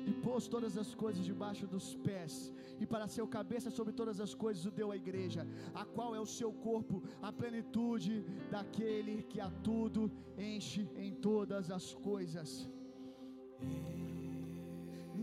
[0.08, 2.34] E pôs todas as coisas debaixo dos pés
[2.82, 5.42] e para ser o cabeça sobre todas as coisas o deu à igreja,
[5.74, 8.14] a qual é o seu corpo, a plenitude
[8.54, 10.10] daquele que a tudo
[10.52, 12.50] enche em todas as coisas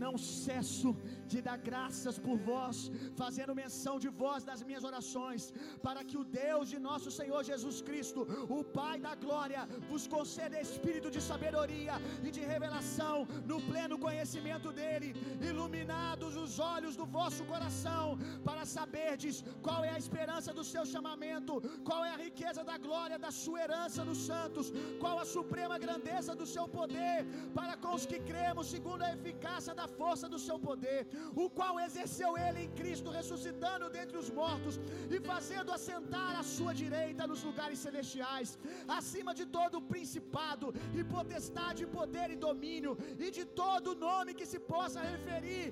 [0.04, 0.90] não cesso
[1.32, 2.76] de dar graças por vós,
[3.22, 5.42] fazendo menção de vós nas minhas orações,
[5.86, 8.20] para que o Deus de nosso Senhor Jesus Cristo,
[8.58, 11.94] o Pai da glória, vos conceda espírito de sabedoria
[12.26, 13.16] e de revelação
[13.50, 15.10] no pleno conhecimento dele,
[15.50, 18.04] iluminados os olhos do vosso coração,
[18.48, 19.36] para saberdes
[19.66, 21.54] qual é a esperança do seu chamamento,
[21.88, 24.66] qual é a riqueza da glória da sua herança nos santos,
[25.02, 27.18] qual a suprema grandeza do seu poder
[27.58, 31.00] para com os que cremos, segundo a eficácia da força do seu poder,
[31.42, 34.74] o qual exerceu ele em Cristo, ressuscitando dentre os mortos
[35.14, 38.58] e fazendo assentar à sua direita nos lugares celestiais,
[38.98, 40.66] acima de todo principado
[40.98, 42.92] e potestade, poder e domínio,
[43.24, 45.64] e de todo nome que se possa referir,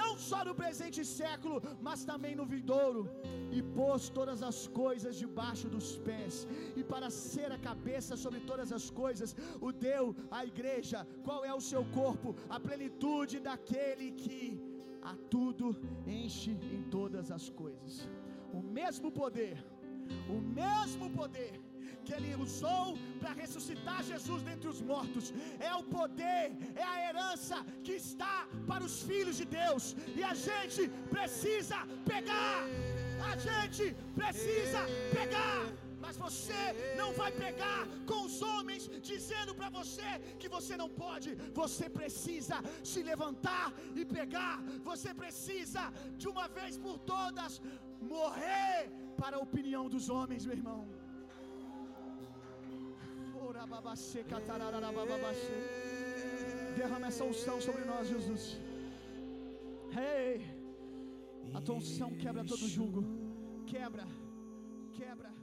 [0.00, 1.56] não só no presente século,
[1.86, 3.02] mas também no vindouro,
[3.56, 6.46] e pôs todas as coisas debaixo dos pés,
[6.76, 11.52] e para ser a cabeça sobre todas as coisas, o deu à igreja, qual é
[11.54, 14.60] o seu corpo, a plenitude da aquele que
[15.10, 15.66] a tudo
[16.06, 18.08] enche em todas as coisas.
[18.52, 19.56] O mesmo poder,
[20.36, 21.52] o mesmo poder
[22.04, 22.86] que ele usou
[23.20, 26.46] para ressuscitar Jesus dentre os mortos, é o poder,
[26.76, 30.82] é a herança que está para os filhos de Deus, e a gente
[31.14, 32.58] precisa pegar,
[33.32, 34.80] a gente precisa
[35.18, 35.60] pegar
[36.04, 36.62] mas você
[37.00, 41.30] não vai pegar com os homens dizendo para você que você não pode.
[41.62, 42.56] Você precisa
[42.90, 43.66] se levantar
[44.00, 44.56] e pegar.
[44.90, 45.84] Você precisa
[46.20, 47.54] de uma vez por todas
[48.16, 48.78] morrer
[49.20, 50.80] para a opinião dos homens, meu irmão.
[56.78, 58.44] Derrama essa unção sobre nós, Jesus.
[59.96, 60.40] Hey,
[61.58, 63.02] a tua unção quebra todo jugo.
[63.72, 64.06] quebra,
[64.98, 65.33] quebra.